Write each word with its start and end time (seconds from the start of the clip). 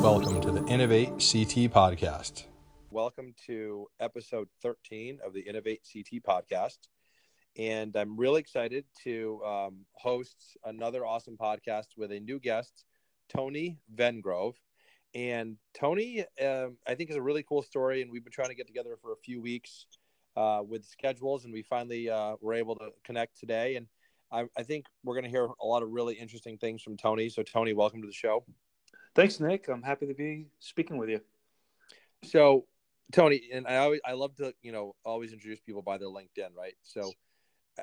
Welcome 0.00 0.40
to 0.42 0.52
the 0.52 0.64
Innovate 0.68 1.08
CT 1.08 1.72
podcast. 1.72 2.44
Welcome 2.90 3.34
to 3.48 3.88
episode 3.98 4.46
13 4.62 5.18
of 5.26 5.34
the 5.34 5.40
Innovate 5.40 5.80
CT 5.92 6.22
podcast. 6.22 6.78
And 7.58 7.96
I'm 7.96 8.16
really 8.16 8.38
excited 8.38 8.84
to 9.02 9.42
um, 9.44 9.84
host 9.94 10.56
another 10.64 11.04
awesome 11.04 11.36
podcast 11.36 11.96
with 11.96 12.12
a 12.12 12.20
new 12.20 12.38
guest, 12.38 12.84
Tony 13.28 13.80
Vengrove. 13.92 14.54
And 15.12 15.56
Tony, 15.76 16.24
um, 16.40 16.76
I 16.86 16.94
think, 16.94 17.10
is 17.10 17.16
a 17.16 17.22
really 17.22 17.42
cool 17.42 17.62
story. 17.62 18.00
And 18.00 18.12
we've 18.12 18.22
been 18.22 18.32
trying 18.32 18.50
to 18.50 18.54
get 18.54 18.68
together 18.68 18.96
for 19.02 19.12
a 19.12 19.16
few 19.24 19.42
weeks 19.42 19.86
uh, 20.36 20.62
with 20.64 20.84
schedules, 20.84 21.46
and 21.46 21.52
we 21.52 21.62
finally 21.62 22.08
uh, 22.10 22.36
were 22.40 22.54
able 22.54 22.76
to 22.76 22.90
connect 23.04 23.40
today. 23.40 23.74
And 23.74 23.88
I, 24.30 24.44
I 24.56 24.62
think 24.62 24.86
we're 25.04 25.14
going 25.14 25.24
to 25.24 25.30
hear 25.30 25.48
a 25.60 25.66
lot 25.66 25.82
of 25.82 25.90
really 25.90 26.14
interesting 26.14 26.58
things 26.58 26.82
from 26.82 26.96
Tony. 26.96 27.28
So, 27.28 27.42
Tony, 27.42 27.72
welcome 27.72 28.00
to 28.00 28.06
the 28.06 28.12
show. 28.12 28.44
Thanks, 29.14 29.38
Nick. 29.38 29.68
I'm 29.68 29.82
happy 29.82 30.06
to 30.06 30.14
be 30.14 30.46
speaking 30.58 30.96
with 30.96 31.08
you. 31.08 31.20
So, 32.24 32.66
Tony, 33.12 33.42
and 33.52 33.66
I 33.66 33.76
always 33.76 34.00
I 34.04 34.12
love 34.12 34.34
to 34.36 34.54
you 34.62 34.72
know 34.72 34.94
always 35.04 35.32
introduce 35.32 35.60
people 35.60 35.82
by 35.82 35.98
their 35.98 36.08
LinkedIn, 36.08 36.56
right? 36.56 36.74
So, 36.82 37.12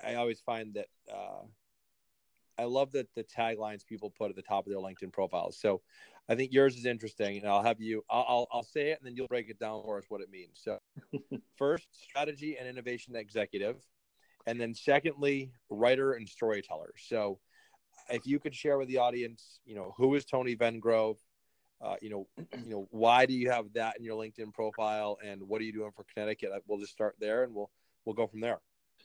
I 0.03 0.15
always 0.15 0.41
find 0.41 0.73
that 0.73 0.87
uh, 1.11 1.45
I 2.57 2.65
love 2.65 2.91
that 2.93 3.07
the 3.15 3.23
taglines 3.23 3.85
people 3.85 4.09
put 4.09 4.29
at 4.29 4.35
the 4.35 4.41
top 4.41 4.65
of 4.65 4.71
their 4.71 4.81
LinkedIn 4.81 5.13
profiles. 5.13 5.57
So, 5.57 5.81
I 6.27 6.35
think 6.35 6.51
yours 6.51 6.75
is 6.75 6.85
interesting, 6.85 7.37
and 7.37 7.47
I'll 7.47 7.63
have 7.63 7.79
you. 7.79 8.03
I'll 8.09 8.25
I'll, 8.27 8.47
I'll 8.51 8.63
say 8.63 8.91
it, 8.91 8.99
and 8.99 9.07
then 9.07 9.15
you'll 9.15 9.27
break 9.27 9.49
it 9.49 9.59
down 9.59 9.83
for 9.83 9.97
us 9.99 10.05
what 10.09 10.21
it 10.21 10.29
means. 10.29 10.59
So, 10.63 10.79
first, 11.55 11.87
strategy 11.91 12.57
and 12.59 12.67
innovation 12.67 13.15
executive, 13.15 13.77
and 14.47 14.59
then 14.59 14.73
secondly, 14.73 15.51
writer 15.69 16.13
and 16.13 16.27
storyteller. 16.27 16.93
So, 16.97 17.39
if 18.09 18.25
you 18.25 18.39
could 18.39 18.55
share 18.55 18.77
with 18.77 18.87
the 18.87 18.97
audience, 18.97 19.59
you 19.65 19.75
know, 19.75 19.93
who 19.97 20.15
is 20.15 20.25
Tony 20.25 20.55
Vengrove? 20.55 21.17
Uh, 21.81 21.95
you 22.01 22.09
know, 22.09 22.27
you 22.63 22.69
know, 22.69 22.87
why 22.91 23.25
do 23.25 23.33
you 23.33 23.49
have 23.49 23.65
that 23.73 23.97
in 23.97 24.03
your 24.03 24.15
LinkedIn 24.15 24.53
profile, 24.53 25.17
and 25.25 25.41
what 25.43 25.61
are 25.61 25.63
you 25.63 25.73
doing 25.73 25.91
for 25.95 26.05
Connecticut? 26.13 26.51
We'll 26.67 26.79
just 26.79 26.91
start 26.91 27.15
there, 27.19 27.43
and 27.43 27.53
we'll 27.53 27.71
we'll 28.05 28.15
go 28.15 28.27
from 28.27 28.39
there. 28.39 28.59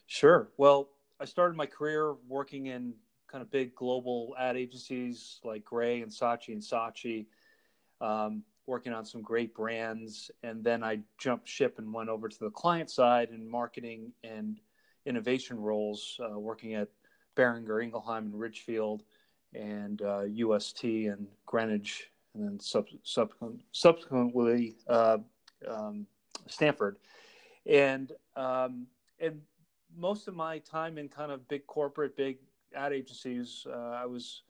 Sure. 0.07 0.51
Well, 0.57 0.91
I 1.19 1.25
started 1.25 1.57
my 1.57 1.67
career 1.67 2.15
working 2.29 2.67
in 2.67 2.95
kind 3.31 3.43
of 3.43 3.51
big 3.51 3.75
global 3.75 4.35
ad 4.39 4.57
agencies 4.57 5.41
like 5.43 5.65
Grey 5.65 6.03
and 6.03 6.13
Saatchi 6.13 6.49
and 6.49 6.63
Saatchi, 6.63 7.27
um, 8.01 8.43
working 8.67 8.93
on 8.93 9.05
some 9.05 9.23
great 9.23 9.55
brands, 9.55 10.31
and 10.43 10.63
then 10.63 10.85
I 10.85 11.01
jumped 11.19 11.49
ship 11.49 11.79
and 11.79 11.93
went 11.93 12.09
over 12.09 12.29
to 12.29 12.39
the 12.39 12.51
client 12.51 12.91
side 12.91 13.31
and 13.31 13.49
marketing 13.49 14.13
and 14.23 14.61
innovation 15.07 15.59
roles, 15.59 16.21
uh, 16.21 16.39
working 16.39 16.75
at 16.75 16.89
Boehringer 17.37 17.83
Ingelheim 17.83 18.27
and 18.27 18.39
Ridgefield, 18.39 19.03
and 19.55 20.03
uh, 20.03 20.23
UST 20.23 20.85
and 20.85 21.27
Greenwich, 21.47 22.11
and 22.35 22.45
then 22.45 22.61
sub- 22.61 22.87
subsequent, 23.03 23.63
subsequently 23.73 24.77
uh, 24.89 25.19
um, 25.69 26.07
Stamford, 26.47 26.97
and 27.67 28.13
um, 28.37 28.87
and 29.21 29.41
most 29.97 30.29
of 30.29 30.35
my 30.35 30.59
time 30.59 30.99
in 30.99 31.09
kind 31.09 31.33
of 31.33 31.47
big 31.49 31.67
corporate, 31.67 32.17
big 32.17 32.39
ad 32.75 32.93
agencies, 32.93 33.67
uh, 33.71 33.97
I 34.03 34.05
was 34.05 34.43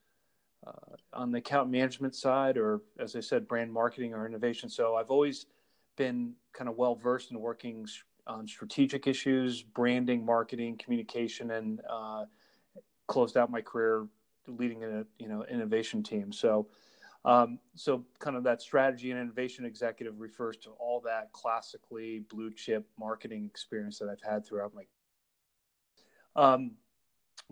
uh, 0.67 0.97
on 1.13 1.31
the 1.31 1.39
account 1.39 1.71
management 1.71 2.15
side, 2.15 2.57
or 2.57 2.81
as 2.99 3.15
I 3.15 3.21
said, 3.21 3.47
brand 3.47 3.73
marketing 3.73 4.13
or 4.15 4.27
innovation. 4.27 4.69
So 4.69 4.97
I've 4.97 5.11
always 5.11 5.47
been 5.97 6.35
kind 6.53 6.69
of 6.69 6.77
well 6.77 6.95
versed 6.95 7.31
in 7.31 7.39
working 7.39 7.87
on 8.27 8.47
strategic 8.47 9.07
issues, 9.07 9.63
branding, 9.63 10.25
marketing, 10.25 10.79
communication, 10.83 11.53
and 11.53 11.81
uh, 11.89 12.25
closed 13.07 13.37
out 13.37 13.51
my 13.51 13.61
career 13.61 14.07
leading 14.49 14.85
a 14.85 15.05
you 15.19 15.29
know 15.29 15.45
innovation 15.45 16.03
team. 16.03 16.33
So, 16.33 16.69
um, 17.25 17.59
so 17.75 18.05
kind 18.19 18.37
of 18.37 18.45
that 18.45 18.63
strategy 18.63 19.11
and 19.11 19.21
innovation 19.21 19.65
executive 19.65 20.21
refers 20.21 20.57
to 20.59 20.71
all 20.71 21.01
that 21.01 21.33
classically 21.33 22.21
blue 22.29 22.53
chip 22.53 22.87
marketing 22.99 23.45
experience 23.45 23.99
that 23.99 24.09
I've 24.09 24.23
had 24.23 24.47
throughout 24.47 24.73
my. 24.75 24.83
Um, 26.35 26.73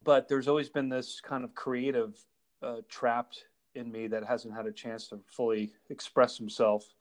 but 0.02 0.28
there's 0.28 0.48
always 0.48 0.68
been 0.68 0.88
this 0.88 1.20
kind 1.20 1.44
of 1.44 1.54
creative 1.54 2.18
uh, 2.62 2.78
trapped 2.88 3.44
in 3.74 3.90
me 3.90 4.06
that 4.08 4.24
hasn't 4.24 4.54
had 4.54 4.66
a 4.66 4.72
chance 4.72 5.08
to 5.08 5.20
fully 5.26 5.72
express 5.90 6.38
himself. 6.38 6.94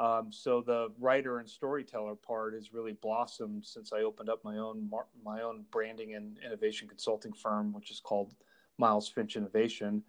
Um, 0.00 0.32
so 0.32 0.62
the 0.62 0.88
writer 0.98 1.40
and 1.40 1.48
storyteller 1.48 2.14
part 2.14 2.54
has 2.54 2.72
really 2.72 2.94
blossomed 2.94 3.66
since 3.66 3.92
I 3.92 3.98
opened 3.98 4.30
up 4.30 4.42
my 4.42 4.56
own 4.56 4.90
my 5.22 5.42
own 5.42 5.66
branding 5.70 6.14
and 6.14 6.38
innovation 6.44 6.88
consulting 6.88 7.34
firm, 7.34 7.74
which 7.74 7.90
is 7.90 8.00
called 8.00 8.34
Miles 8.78 9.10
Finch 9.10 9.36
Innovation, 9.36 10.02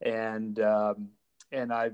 and 0.00 0.60
um, 0.60 1.08
and 1.50 1.72
I, 1.72 1.90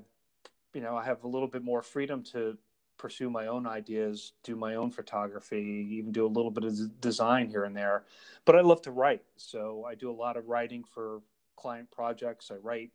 you 0.75 0.83
know, 0.83 0.95
I 0.99 1.05
have 1.05 1.25
a 1.25 1.29
little 1.29 1.49
bit 1.49 1.65
more 1.65 1.81
freedom 1.81 2.23
to 2.25 2.59
pursue 2.99 3.31
my 3.31 3.47
own 3.47 3.67
ideas, 3.67 4.34
do 4.45 4.55
my 4.55 4.75
own 4.75 4.91
photography, 4.91 5.89
even 5.93 6.12
do 6.12 6.27
a 6.27 6.29
little 6.29 6.50
bit 6.50 6.65
of 6.65 7.00
design 7.00 7.49
here 7.49 7.65
and 7.65 7.75
there. 7.75 8.05
But 8.45 8.56
I 8.56 8.61
love 8.61 8.83
to 8.83 8.91
write, 8.91 9.23
so 9.37 9.87
I 9.89 9.95
do 9.95 10.11
a 10.11 10.12
lot 10.12 10.37
of 10.37 10.47
writing 10.47 10.84
for 10.84 11.23
client 11.56 11.91
projects. 11.91 12.50
I 12.50 12.56
write 12.56 12.91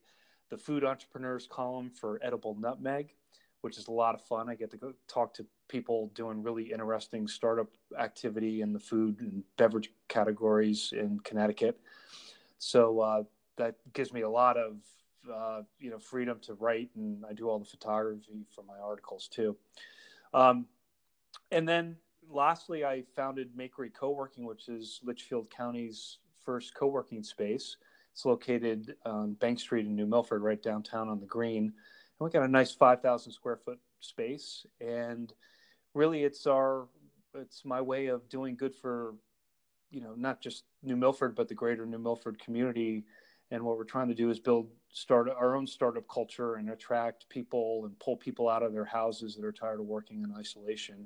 the 0.51 0.57
food 0.57 0.83
entrepreneurs 0.83 1.47
column 1.49 1.89
for 1.89 2.19
Edible 2.21 2.53
Nutmeg 2.53 3.15
which 3.65 3.79
is 3.79 3.87
a 3.87 3.91
lot 3.91 4.13
of 4.13 4.21
fun. 4.21 4.47
I 4.47 4.53
get 4.53 4.69
to 4.69 4.77
go 4.77 4.93
talk 5.07 5.33
to 5.33 5.45
people 5.69 6.11
doing 6.13 6.43
really 6.43 6.71
interesting 6.71 7.27
startup 7.27 7.65
activity 7.99 8.61
in 8.61 8.73
the 8.73 8.79
food 8.79 9.19
and 9.21 9.43
beverage 9.57 9.91
categories 10.07 10.93
in 10.95 11.19
Connecticut. 11.21 11.79
So 12.59 12.99
uh, 12.99 13.23
that 13.55 13.77
gives 13.93 14.13
me 14.13 14.21
a 14.21 14.29
lot 14.29 14.55
of 14.55 14.75
uh, 15.33 15.63
you 15.79 15.89
know 15.89 15.97
freedom 15.97 16.37
to 16.43 16.53
write, 16.53 16.91
and 16.95 17.25
I 17.27 17.33
do 17.33 17.49
all 17.49 17.57
the 17.57 17.65
photography 17.65 18.45
for 18.53 18.63
my 18.67 18.77
articles 18.77 19.27
too. 19.27 19.57
Um, 20.31 20.67
and 21.49 21.67
then 21.67 21.95
lastly, 22.29 22.85
I 22.85 23.01
founded 23.15 23.49
Makery 23.57 23.91
Co-working, 23.91 24.45
which 24.45 24.69
is 24.69 24.99
Litchfield 25.03 25.49
County's 25.49 26.19
first 26.43 26.75
co-working 26.75 27.23
space. 27.23 27.77
It's 28.13 28.25
located 28.25 28.95
on 29.07 29.33
Bank 29.33 29.59
Street 29.59 29.87
in 29.87 29.95
New 29.95 30.05
Milford, 30.05 30.43
right 30.43 30.61
downtown 30.61 31.09
on 31.09 31.19
the 31.19 31.25
Green 31.25 31.73
we 32.19 32.29
got 32.29 32.43
a 32.43 32.47
nice 32.47 32.71
5,000 32.71 33.31
square 33.31 33.57
foot 33.57 33.79
space. 33.99 34.65
And 34.79 35.31
really, 35.93 36.23
it's 36.23 36.47
our 36.47 36.87
it's 37.33 37.65
my 37.65 37.81
way 37.81 38.07
of 38.07 38.29
doing 38.29 38.55
good 38.55 38.73
for 38.73 39.15
you 39.91 40.01
know 40.01 40.13
not 40.15 40.41
just 40.41 40.63
New 40.83 40.95
Milford 40.95 41.35
but 41.35 41.49
the 41.49 41.53
greater 41.53 41.85
New 41.85 41.99
Milford 41.99 42.39
community. 42.39 43.03
And 43.51 43.63
what 43.63 43.77
we're 43.77 43.83
trying 43.83 44.07
to 44.07 44.15
do 44.15 44.29
is 44.29 44.39
build 44.39 44.69
start 44.91 45.29
our 45.29 45.55
own 45.55 45.67
startup 45.67 46.07
culture 46.07 46.55
and 46.55 46.69
attract 46.69 47.29
people 47.29 47.83
and 47.85 47.97
pull 47.99 48.17
people 48.17 48.49
out 48.49 48.63
of 48.63 48.73
their 48.73 48.85
houses 48.85 49.35
that 49.35 49.45
are 49.45 49.51
tired 49.51 49.79
of 49.79 49.85
working 49.85 50.23
in 50.23 50.33
isolation, 50.35 51.05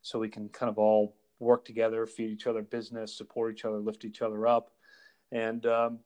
so 0.00 0.18
we 0.18 0.28
can 0.28 0.48
kind 0.48 0.70
of 0.70 0.78
all 0.78 1.14
work 1.40 1.64
together, 1.64 2.06
feed 2.06 2.30
each 2.30 2.46
other 2.46 2.62
business, 2.62 3.12
support 3.12 3.52
each 3.52 3.64
other, 3.64 3.78
lift 3.78 4.04
each 4.04 4.22
other 4.22 4.46
up, 4.46 4.70
and 5.30 5.66
um, 5.66 5.98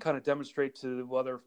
kind 0.00 0.16
of 0.16 0.22
demonstrate 0.22 0.74
to 0.76 1.14
other 1.14 1.40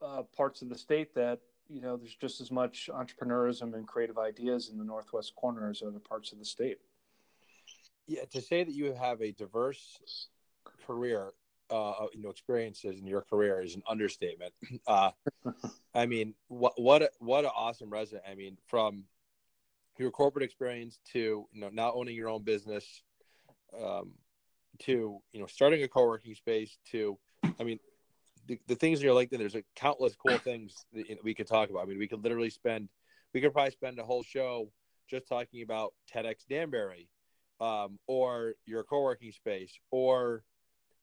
uh, 0.00 0.22
parts 0.34 0.62
of 0.62 0.68
the 0.68 0.78
state 0.78 1.14
that 1.14 1.40
you 1.68 1.80
know 1.80 1.96
there's 1.96 2.14
just 2.14 2.40
as 2.40 2.50
much 2.50 2.88
entrepreneurism 2.92 3.74
and 3.74 3.86
creative 3.86 4.18
ideas 4.18 4.70
in 4.70 4.78
the 4.78 4.84
northwest 4.84 5.34
corner 5.36 5.70
as 5.70 5.82
other 5.82 5.98
parts 5.98 6.32
of 6.32 6.38
the 6.38 6.44
state. 6.44 6.78
Yeah, 8.06 8.24
to 8.32 8.40
say 8.40 8.64
that 8.64 8.72
you 8.72 8.94
have 8.94 9.20
a 9.20 9.32
diverse 9.32 10.28
career, 10.86 11.32
uh, 11.70 12.06
you 12.14 12.22
know, 12.22 12.30
experiences 12.30 12.98
in 12.98 13.06
your 13.06 13.20
career 13.20 13.60
is 13.60 13.74
an 13.74 13.82
understatement. 13.88 14.52
Uh, 14.86 15.10
I 15.94 16.06
mean, 16.06 16.34
what 16.48 16.80
what 16.80 17.02
a, 17.02 17.10
what 17.18 17.44
an 17.44 17.50
awesome 17.54 17.90
resume! 17.90 18.22
I 18.26 18.34
mean, 18.34 18.56
from 18.66 19.04
your 19.98 20.10
corporate 20.10 20.44
experience 20.44 20.98
to 21.12 21.46
you 21.52 21.60
know 21.60 21.68
not 21.70 21.94
owning 21.94 22.16
your 22.16 22.28
own 22.30 22.42
business, 22.42 23.02
um, 23.78 24.12
to 24.80 25.20
you 25.32 25.40
know 25.40 25.46
starting 25.46 25.82
a 25.82 25.88
co-working 25.88 26.34
space 26.34 26.78
to, 26.92 27.18
I 27.60 27.64
mean, 27.64 27.78
the, 28.48 28.58
the 28.66 28.74
things 28.74 29.00
in 29.00 29.06
your 29.06 29.14
LinkedIn, 29.14 29.38
there's 29.38 29.54
a 29.54 29.62
countless 29.76 30.16
cool 30.16 30.38
things 30.38 30.86
that 30.92 31.22
we 31.22 31.34
could 31.34 31.46
talk 31.46 31.70
about. 31.70 31.82
I 31.82 31.84
mean, 31.84 31.98
we 31.98 32.08
could 32.08 32.24
literally 32.24 32.50
spend, 32.50 32.88
we 33.34 33.40
could 33.40 33.52
probably 33.52 33.70
spend 33.70 33.98
a 33.98 34.04
whole 34.04 34.22
show 34.22 34.70
just 35.08 35.28
talking 35.28 35.62
about 35.62 35.92
TEDx 36.12 36.46
Danbury, 36.48 37.08
um, 37.60 37.98
or 38.06 38.54
your 38.66 38.82
co-working 38.84 39.32
space, 39.32 39.78
or 39.90 40.42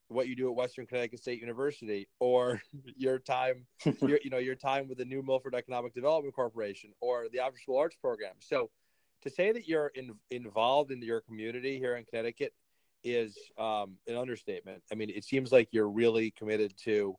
what 0.08 0.28
you 0.28 0.36
do 0.36 0.50
at 0.50 0.56
Western 0.56 0.86
Connecticut 0.86 1.20
State 1.20 1.40
University, 1.40 2.08
or 2.20 2.62
your 2.98 3.20
time, 3.20 3.66
your, 4.02 4.20
you 4.24 4.30
know, 4.30 4.38
your 4.38 4.56
time 4.56 4.88
with 4.88 4.98
the 4.98 5.06
New 5.06 5.24
Milford 5.24 5.56
Economic 5.56 5.94
Development 5.94 6.34
Corporation, 6.34 6.92
or 7.00 7.28
the 7.32 7.40
After 7.40 7.60
School 7.60 7.78
Arts 7.78 7.96
Program. 7.96 8.34
So, 8.40 8.70
to 9.22 9.30
say 9.30 9.52
that 9.52 9.68
you're 9.68 9.88
in, 9.96 10.12
involved 10.30 10.92
in 10.92 11.02
your 11.02 11.22
community 11.22 11.80
here 11.80 11.96
in 11.96 12.06
Connecticut 12.06 12.54
is 13.04 13.38
um, 13.58 13.98
an 14.08 14.18
understatement. 14.18 14.84
I 14.92 14.96
mean, 14.96 15.10
it 15.10 15.24
seems 15.24 15.52
like 15.52 15.70
you're 15.72 15.90
really 15.90 16.32
committed 16.32 16.74
to 16.84 17.16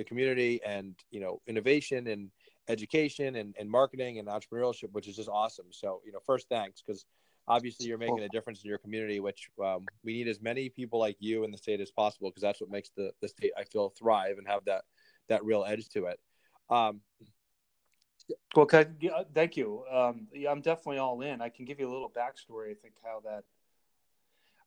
the 0.00 0.04
community 0.04 0.60
and 0.64 0.94
you 1.10 1.20
know 1.20 1.40
innovation 1.46 2.06
and 2.08 2.30
education 2.68 3.36
and, 3.36 3.54
and 3.58 3.68
marketing 3.68 4.18
and 4.18 4.28
entrepreneurship 4.28 4.90
which 4.92 5.08
is 5.08 5.16
just 5.16 5.28
awesome 5.28 5.66
so 5.70 6.00
you 6.04 6.12
know 6.12 6.20
first 6.24 6.48
thanks 6.48 6.82
because 6.82 7.04
obviously 7.48 7.86
you're 7.86 7.98
making 7.98 8.20
a 8.20 8.28
difference 8.28 8.62
in 8.62 8.68
your 8.68 8.78
community 8.78 9.18
which 9.18 9.50
um, 9.64 9.86
we 10.04 10.12
need 10.12 10.28
as 10.28 10.40
many 10.40 10.68
people 10.68 10.98
like 10.98 11.16
you 11.18 11.44
in 11.44 11.50
the 11.50 11.58
state 11.58 11.80
as 11.80 11.90
possible 11.90 12.30
because 12.30 12.42
that's 12.42 12.60
what 12.60 12.70
makes 12.70 12.90
the, 12.96 13.10
the 13.20 13.28
state 13.28 13.52
i 13.58 13.64
feel 13.64 13.88
thrive 13.90 14.38
and 14.38 14.46
have 14.46 14.64
that 14.64 14.82
that 15.30 15.44
real 15.44 15.64
edge 15.64 15.88
to 15.90 16.06
it. 16.06 16.20
Um, 16.68 17.00
well, 18.54 18.66
I, 18.72 18.86
yeah, 19.00 19.22
thank 19.34 19.56
you. 19.56 19.84
Um, 19.90 20.28
yeah, 20.34 20.50
I'm 20.50 20.60
definitely 20.60 20.98
all 20.98 21.22
in. 21.22 21.40
I 21.40 21.48
can 21.48 21.64
give 21.64 21.80
you 21.80 21.88
a 21.88 21.92
little 21.92 22.10
backstory. 22.10 22.70
I 22.70 22.74
think 22.74 22.94
how 23.02 23.22
that. 23.24 23.44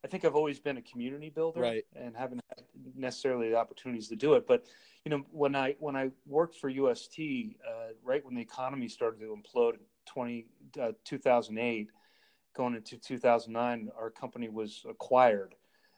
I 0.04 0.08
think 0.08 0.26
I've 0.26 0.36
always 0.36 0.60
been 0.60 0.78
a 0.78 0.82
community 0.82 1.30
builder, 1.30 1.62
right. 1.62 1.86
and 1.96 2.16
haven't 2.16 2.42
had 2.50 2.66
necessarily 2.96 3.50
the 3.50 3.56
opportunities 3.56 4.10
to 4.10 4.16
do 4.16 4.34
it. 4.34 4.46
But 4.46 4.66
you 5.06 5.12
know, 5.12 5.24
when 5.32 5.56
I 5.56 5.76
when 5.80 5.96
I 5.96 6.12
worked 6.26 6.58
for 6.58 6.70
UST, 6.70 7.20
uh, 7.66 7.94
right 8.04 8.24
when 8.26 8.36
the 8.36 8.42
economy 8.42 8.90
started 8.90 9.20
to 9.22 9.36
implode 9.36 9.76
in 9.76 9.80
20, 10.08 10.46
uh, 10.82 10.92
2008, 11.06 11.90
going 12.54 12.76
into 12.76 12.98
2009, 12.98 13.90
our 13.98 14.10
company 14.10 14.50
was 14.50 14.86
acquired. 14.88 15.56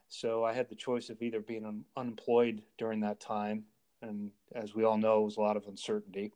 So 0.07 0.43
I 0.43 0.53
had 0.53 0.69
the 0.69 0.75
choice 0.75 1.09
of 1.09 1.21
either 1.21 1.39
being 1.39 1.65
un- 1.65 1.85
unemployed 1.97 2.61
during 2.77 2.99
that 3.01 3.19
time, 3.19 3.63
and 4.03 4.29
as 4.53 4.75
we 4.75 4.83
all 4.83 4.97
know, 4.97 5.21
it 5.21 5.25
was 5.25 5.37
a 5.37 5.41
lot 5.41 5.57
of 5.57 5.65
uncertainty, 5.67 6.31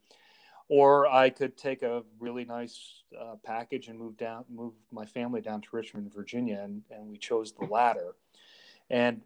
or 0.69 1.07
I 1.07 1.31
could 1.31 1.57
take 1.57 1.81
a 1.81 2.03
really 2.19 2.45
nice 2.45 3.03
uh, 3.19 3.35
package 3.43 3.87
and 3.87 3.97
move 3.97 4.15
down, 4.17 4.45
move 4.49 4.73
my 4.91 5.05
family 5.05 5.41
down 5.41 5.61
to 5.61 5.67
Richmond, 5.71 6.13
Virginia, 6.13 6.61
and, 6.63 6.83
and 6.91 7.07
we 7.07 7.17
chose 7.17 7.51
the 7.51 7.65
latter. 7.65 8.13
And 8.91 9.21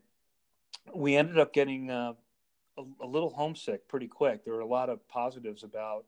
we 0.95 1.17
ended 1.17 1.37
up 1.37 1.53
getting 1.53 1.91
uh, 1.91 2.13
a, 2.77 2.83
a, 3.01 3.05
little 3.05 3.29
homesick 3.29 3.87
pretty 3.89 4.07
quick. 4.07 4.45
There 4.45 4.53
were 4.53 4.61
a 4.61 4.65
lot 4.65 4.89
of 4.89 5.05
positives 5.09 5.63
about 5.63 6.05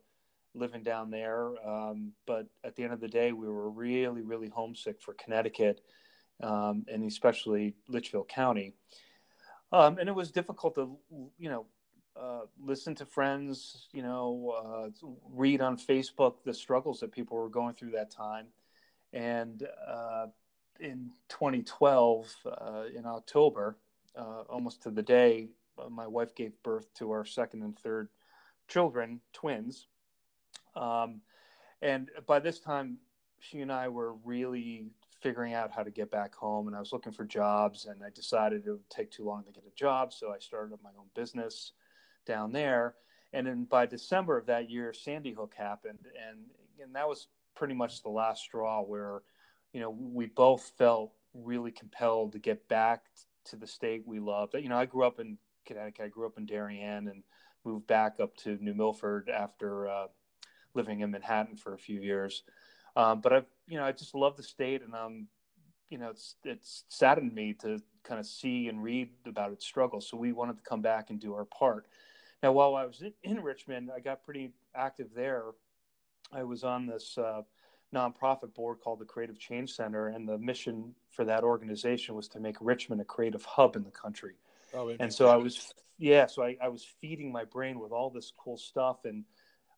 living 0.54 0.84
down 0.84 1.12
there, 1.12 1.52
um, 1.68 2.14
but 2.26 2.48
at 2.64 2.78
the 2.78 2.84
end 2.84 2.94
of 2.94 3.02
the 3.02 3.08
day, 3.10 3.34
we 3.34 3.48
were 3.48 3.70
really, 3.70 4.22
really 4.22 4.48
homesick 4.48 5.02
for 5.02 5.14
Connecticut, 5.16 5.82
um, 6.42 6.86
and 6.88 7.04
especially 7.04 7.76
Litchfield 7.90 8.30
County. 8.30 8.74
Um, 9.74 9.98
and 9.98 10.08
it 10.08 10.16
was 10.16 10.32
difficult 10.32 10.76
to, 10.76 10.98
you 11.38 11.50
know, 11.50 11.66
uh, 12.20 12.42
listen 12.64 12.96
to 12.96 13.06
friends, 13.06 13.88
you 13.92 14.02
know, 14.02 14.54
uh, 14.64 15.08
read 15.32 15.62
on 15.62 15.78
Facebook 15.78 16.36
the 16.46 16.54
struggles 16.54 17.00
that 17.00 17.12
people 17.12 17.38
were 17.38 17.50
going 17.50 17.74
through 17.74 17.92
that 17.92 18.10
time. 18.10 18.48
And 19.12 19.68
uh, 19.88 20.28
in 20.80 21.12
2012, 21.30 22.36
uh, 22.46 22.84
in 22.96 23.06
October, 23.06 23.78
uh, 24.16 24.42
almost 24.50 24.82
to 24.84 24.92
the 24.92 25.04
day, 25.04 25.50
my 25.90 26.08
wife 26.08 26.34
gave 26.36 26.54
birth 26.64 26.94
to 26.96 27.12
our 27.12 27.26
second 27.26 27.64
and 27.64 27.78
third 27.78 28.10
children, 28.68 29.20
twins. 29.34 29.88
Um, 30.76 31.22
and 31.82 32.10
by 32.26 32.40
this 32.40 32.60
time, 32.60 32.98
she 33.40 33.60
and 33.60 33.72
I 33.72 33.90
were 33.90 34.14
really 34.24 34.88
figuring 35.22 35.54
out 35.54 35.72
how 35.72 35.84
to 35.84 35.92
get 35.92 36.12
back 36.12 36.34
home. 36.34 36.68
And 36.68 36.76
I 36.76 36.80
was 36.80 36.94
looking 36.94 37.12
for 37.12 37.26
jobs, 37.26 37.86
and 37.86 38.02
I 38.04 38.10
decided 38.10 38.66
it 38.66 38.72
would 38.72 38.90
take 38.90 39.12
too 39.12 39.26
long 39.26 39.44
to 39.44 39.52
get 39.52 39.64
a 39.66 39.76
job. 39.76 40.14
So 40.14 40.32
I 40.32 40.40
started 40.40 40.74
up 40.74 40.82
my 40.82 40.92
own 40.98 41.08
business 41.14 41.74
down 42.26 42.52
there. 42.52 42.96
And 43.34 43.46
then 43.48 43.66
by 43.66 43.86
December 43.86 44.38
of 44.38 44.46
that 44.46 44.70
year, 44.70 44.94
Sandy 44.94 45.32
Hook 45.32 45.54
happened, 45.58 46.00
and 46.30 46.40
and 46.82 46.96
that 46.96 47.08
was 47.08 47.28
pretty 47.56 47.74
much 47.74 48.04
the 48.04 48.10
last 48.10 48.44
straw 48.44 48.82
where, 48.82 49.22
you 49.74 49.80
know, 49.80 49.90
we 49.90 50.26
both 50.26 50.74
felt 50.78 51.12
really 51.34 51.72
compelled 51.72 52.34
to 52.34 52.40
get 52.40 52.68
back 52.68 53.04
to 53.46 53.56
the 53.56 53.68
state 53.68 54.04
we 54.06 54.20
loved. 54.20 54.54
You 54.56 54.70
know, 54.70 54.78
I 54.78 54.86
grew 54.86 55.06
up 55.06 55.20
in 55.20 55.38
Connecticut. 55.66 56.06
I 56.06 56.10
grew 56.10 56.26
up 56.26 56.38
in 56.38 56.46
Darien 56.46 57.08
and 57.08 57.24
moved 57.64 57.88
back 57.88 58.20
up 58.20 58.36
to 58.38 58.58
New 58.64 58.74
Milford 58.74 59.30
after 59.30 59.88
uh, 59.88 60.08
living 60.74 61.02
in 61.02 61.12
Manhattan 61.12 61.56
for 61.56 61.74
a 61.74 61.78
few 61.78 62.02
years. 62.02 62.44
Um, 62.96 63.22
but 63.22 63.34
I've, 63.34 63.46
you 63.68 63.78
know, 63.78 63.84
I 63.84 63.92
just 63.92 64.16
love 64.16 64.38
the 64.38 64.44
state, 64.44 64.82
and 64.82 64.94
um, 64.94 65.28
you 65.90 65.98
know, 65.98 66.10
it's 66.10 66.36
it's 66.44 66.84
saddened 66.90 67.34
me 67.34 67.54
to 67.62 67.80
kind 68.04 68.20
of 68.20 68.26
see 68.26 68.70
and 68.70 68.82
read 68.82 69.10
about 69.26 69.52
its 69.52 69.66
struggles. 69.66 70.08
So 70.10 70.18
we 70.18 70.32
wanted 70.32 70.58
to 70.58 70.64
come 70.64 70.82
back 70.82 71.10
and 71.10 71.20
do 71.20 71.34
our 71.34 71.46
part. 71.46 71.88
Now, 72.46 72.52
while 72.52 72.76
I 72.76 72.86
was 72.86 73.02
in, 73.02 73.12
in 73.24 73.42
Richmond, 73.42 73.90
I 73.92 74.00
got 74.00 74.24
pretty 74.24 74.52
active 74.76 75.08
there. 75.16 75.46
I 76.32 76.44
was 76.44 76.64
on 76.64 76.86
this 76.86 77.18
uh, 77.18 77.42
nonprofit 77.92 78.54
board 78.54 78.82
called 78.84 79.00
the 79.00 79.06
Creative 79.06 79.40
Change 79.40 79.74
Center, 79.74 80.10
and 80.10 80.30
the 80.30 80.38
mission 80.38 80.94
for 81.10 81.26
that 81.26 81.44
organization 81.44 82.14
was 82.14 82.28
to 82.28 82.40
make 82.40 82.56
Richmond 82.62 83.02
a 83.02 83.04
creative 83.04 83.44
hub 83.44 83.76
in 83.76 83.84
the 83.84 83.90
country. 83.90 84.36
Oh, 84.76 84.96
and 85.00 85.12
so 85.12 85.28
I 85.28 85.38
was, 85.38 85.74
yeah, 85.98 86.28
so 86.28 86.44
I, 86.44 86.56
I 86.62 86.68
was 86.68 86.86
feeding 87.02 87.32
my 87.32 87.46
brain 87.46 87.80
with 87.80 87.92
all 87.92 88.12
this 88.12 88.32
cool 88.38 88.58
stuff. 88.58 89.06
And 89.06 89.24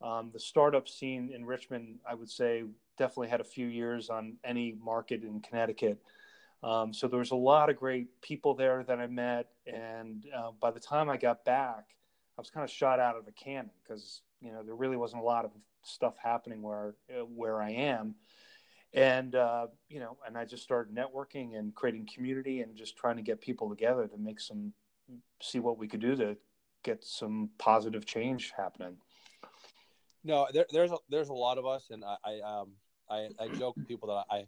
um, 0.01 0.31
the 0.33 0.39
startup 0.39 0.89
scene 0.89 1.31
in 1.33 1.45
Richmond, 1.45 1.99
I 2.05 2.15
would 2.15 2.29
say, 2.29 2.65
definitely 2.97 3.29
had 3.29 3.39
a 3.39 3.45
few 3.45 3.67
years 3.67 4.09
on 4.09 4.33
any 4.43 4.75
market 4.83 5.23
in 5.23 5.39
Connecticut. 5.39 6.01
Um, 6.63 6.93
so 6.93 7.07
there 7.07 7.19
was 7.19 7.31
a 7.31 7.35
lot 7.35 7.69
of 7.69 7.77
great 7.77 8.19
people 8.19 8.55
there 8.55 8.83
that 8.83 8.99
I 8.99 9.07
met. 9.07 9.51
And 9.65 10.25
uh, 10.37 10.51
by 10.59 10.71
the 10.71 10.81
time 10.81 11.09
I 11.09 11.15
got 11.15 11.45
back, 11.45 11.93
I 12.37 12.41
was 12.41 12.49
kind 12.49 12.63
of 12.63 12.69
shot 12.69 12.99
out 12.99 13.17
of 13.17 13.27
a 13.27 13.31
cannon 13.31 13.71
because 13.83 14.21
you 14.41 14.51
know 14.51 14.63
there 14.63 14.75
really 14.75 14.97
wasn't 14.97 15.21
a 15.21 15.25
lot 15.25 15.45
of 15.45 15.51
stuff 15.83 16.15
happening 16.21 16.61
where 16.61 16.95
uh, 17.09 17.25
where 17.25 17.61
I 17.61 17.71
am, 17.71 18.15
and 18.93 19.35
uh, 19.35 19.67
you 19.89 19.99
know, 19.99 20.17
and 20.25 20.37
I 20.37 20.45
just 20.45 20.63
started 20.63 20.95
networking 20.95 21.57
and 21.57 21.73
creating 21.73 22.07
community 22.13 22.61
and 22.61 22.75
just 22.75 22.95
trying 22.95 23.17
to 23.17 23.23
get 23.23 23.41
people 23.41 23.69
together 23.69 24.07
to 24.07 24.17
make 24.17 24.39
some 24.39 24.73
see 25.41 25.59
what 25.59 25.77
we 25.77 25.87
could 25.87 26.01
do 26.01 26.15
to 26.15 26.37
get 26.83 27.03
some 27.03 27.49
positive 27.57 28.05
change 28.05 28.53
happening. 28.55 28.97
No, 30.23 30.47
there, 30.53 30.65
there's 30.71 30.91
a, 30.91 30.97
there's 31.09 31.29
a 31.29 31.33
lot 31.33 31.57
of 31.57 31.65
us, 31.65 31.87
and 31.89 32.03
I, 32.03 32.17
I 32.23 32.59
um 32.59 32.71
I, 33.09 33.29
I 33.39 33.47
joke 33.47 33.77
with 33.77 33.87
people 33.87 34.09
that 34.09 34.25
I 34.29 34.47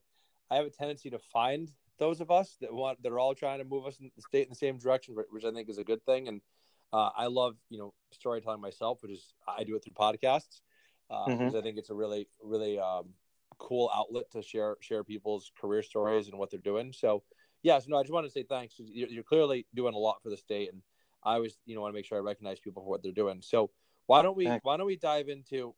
I 0.52 0.58
have 0.58 0.66
a 0.66 0.70
tendency 0.70 1.10
to 1.10 1.20
find 1.20 1.70
those 1.98 2.22
of 2.22 2.32
us 2.32 2.58
that 2.62 2.74
want 2.74 3.02
that 3.04 3.12
are 3.12 3.20
all 3.20 3.34
trying 3.34 3.60
to 3.60 3.66
move 3.66 3.86
us 3.86 3.98
in 4.00 4.12
the 4.16 4.22
state 4.22 4.44
in 4.44 4.50
the 4.50 4.56
same 4.56 4.78
direction, 4.78 5.16
which 5.30 5.46
I 5.46 5.52
think 5.52 5.70
is 5.70 5.78
a 5.78 5.84
good 5.84 6.04
thing. 6.06 6.28
And 6.28 6.42
uh, 6.92 7.10
I 7.16 7.28
love, 7.28 7.56
you 7.70 7.78
know, 7.78 7.94
storytelling 8.12 8.62
myself, 8.62 9.02
which 9.02 9.12
is 9.12 9.34
I 9.48 9.64
do 9.64 9.76
it 9.76 9.84
through 9.84 9.94
podcasts 9.94 10.62
uh, 11.10 11.26
mm-hmm. 11.26 11.38
because 11.38 11.56
I 11.56 11.62
think 11.62 11.78
it's 11.78 11.90
a 11.90 11.96
really, 11.96 12.28
really 12.44 12.80
um, 12.80 13.10
cool 13.58 13.90
outlet 13.94 14.32
to 14.32 14.42
share 14.42 14.78
share 14.82 15.04
people's 15.04 15.52
career 15.60 15.84
stories 15.84 16.28
and 16.28 16.38
what 16.38 16.50
they're 16.50 16.60
doing. 16.60 16.92
So, 16.92 17.24
yes, 17.62 17.88
no, 17.88 17.98
I 17.98 18.04
just 18.04 18.14
want 18.14 18.26
to 18.26 18.32
say 18.32 18.44
thanks. 18.44 18.76
You're, 18.78 19.10
you're 19.10 19.24
clearly 19.24 19.68
doing 19.76 19.94
a 19.94 19.98
lot 19.98 20.18
for 20.24 20.30
the 20.30 20.38
state, 20.38 20.72
and 20.72 20.82
I 21.24 21.36
always, 21.36 21.58
you 21.66 21.76
know, 21.76 21.82
want 21.82 21.94
to 21.94 21.96
make 21.96 22.06
sure 22.06 22.18
I 22.18 22.22
recognize 22.22 22.60
people 22.60 22.84
for 22.84 22.90
what 22.90 23.04
they're 23.04 23.12
doing. 23.12 23.42
So, 23.42 23.70
why 24.08 24.22
don't 24.22 24.38
we 24.38 24.46
thanks. 24.46 24.64
why 24.64 24.78
don't 24.78 24.88
we 24.88 24.96
dive 24.96 25.30
into 25.30 25.76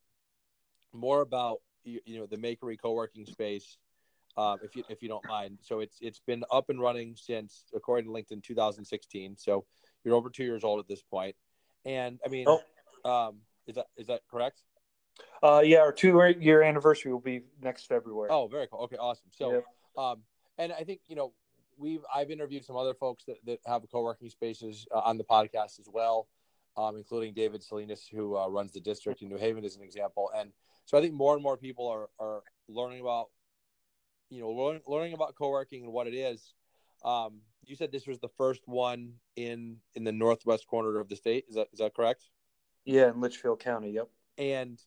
more 0.93 1.21
about 1.21 1.57
you, 1.83 1.99
you 2.05 2.19
know 2.19 2.25
the 2.25 2.37
Makery 2.37 2.77
co-working 2.81 3.25
space, 3.25 3.77
uh, 4.37 4.57
if 4.63 4.75
you 4.75 4.83
if 4.89 5.01
you 5.01 5.09
don't 5.09 5.27
mind. 5.27 5.59
So 5.61 5.79
it's 5.79 5.97
it's 6.01 6.19
been 6.19 6.43
up 6.51 6.69
and 6.69 6.79
running 6.79 7.15
since, 7.15 7.65
according 7.75 8.05
to 8.05 8.11
LinkedIn, 8.11 8.43
2016. 8.43 9.35
So 9.37 9.65
you're 10.03 10.15
over 10.15 10.29
two 10.29 10.43
years 10.43 10.63
old 10.63 10.79
at 10.79 10.87
this 10.87 11.01
point, 11.01 11.35
and 11.85 12.19
I 12.25 12.29
mean, 12.29 12.45
oh. 12.47 12.61
um, 13.09 13.37
is 13.67 13.75
that 13.75 13.87
is 13.97 14.07
that 14.07 14.21
correct? 14.29 14.61
Uh, 15.43 15.61
yeah, 15.63 15.79
our 15.79 15.91
two 15.91 16.35
year 16.39 16.61
anniversary 16.61 17.11
will 17.11 17.19
be 17.19 17.41
next 17.61 17.85
February. 17.85 18.29
Oh, 18.31 18.47
very 18.47 18.67
cool. 18.67 18.81
Okay, 18.81 18.97
awesome. 18.97 19.29
So, 19.31 19.51
yep. 19.51 19.65
um, 19.97 20.21
and 20.57 20.71
I 20.71 20.83
think 20.83 21.01
you 21.07 21.15
know 21.15 21.33
we've 21.77 22.01
I've 22.13 22.31
interviewed 22.31 22.63
some 22.65 22.75
other 22.75 22.93
folks 22.93 23.25
that, 23.25 23.37
that 23.45 23.59
have 23.65 23.83
co-working 23.91 24.29
spaces 24.29 24.85
uh, 24.93 24.99
on 24.99 25.17
the 25.17 25.23
podcast 25.23 25.79
as 25.79 25.87
well, 25.91 26.27
um, 26.77 26.95
including 26.95 27.33
David 27.33 27.63
Salinas, 27.63 28.07
who 28.11 28.37
uh, 28.37 28.47
runs 28.47 28.71
the 28.71 28.79
district 28.79 29.21
in 29.21 29.29
New 29.29 29.37
Haven, 29.37 29.65
as 29.65 29.75
an 29.75 29.83
example. 29.83 30.31
And 30.35 30.51
so 30.85 30.97
I 30.97 31.01
think 31.01 31.13
more 31.13 31.33
and 31.33 31.43
more 31.43 31.57
people 31.57 31.87
are 31.87 32.09
are 32.19 32.43
learning 32.67 33.01
about, 33.01 33.27
you 34.29 34.41
know, 34.41 34.49
learning, 34.51 34.81
learning 34.87 35.13
about 35.13 35.35
co-working 35.35 35.83
and 35.83 35.91
what 35.91 36.07
it 36.07 36.13
is. 36.13 36.53
Um, 37.03 37.41
you 37.65 37.75
said 37.75 37.91
this 37.91 38.07
was 38.07 38.19
the 38.19 38.29
first 38.37 38.61
one 38.65 39.13
in 39.35 39.77
in 39.95 40.03
the 40.03 40.11
northwest 40.11 40.67
corner 40.67 40.99
of 40.99 41.09
the 41.09 41.15
state. 41.15 41.45
Is 41.49 41.55
that 41.55 41.67
is 41.73 41.79
that 41.79 41.95
correct? 41.95 42.23
Yeah, 42.85 43.09
in 43.09 43.21
Litchfield 43.21 43.59
County. 43.59 43.91
Yep. 43.91 44.09
And 44.37 44.79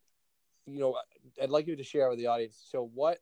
you 0.66 0.80
know, 0.80 0.96
I'd 1.42 1.50
like 1.50 1.66
you 1.66 1.76
to 1.76 1.82
share 1.82 2.08
with 2.08 2.18
the 2.18 2.26
audience. 2.26 2.60
So 2.70 2.90
what 2.94 3.18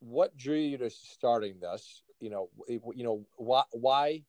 what 0.00 0.36
drew 0.36 0.56
you 0.56 0.78
to 0.78 0.90
starting 0.90 1.60
this? 1.60 2.02
You 2.20 2.30
know, 2.30 2.48
you 2.68 3.04
know 3.04 3.24
why 3.36 3.62
why 3.70 4.22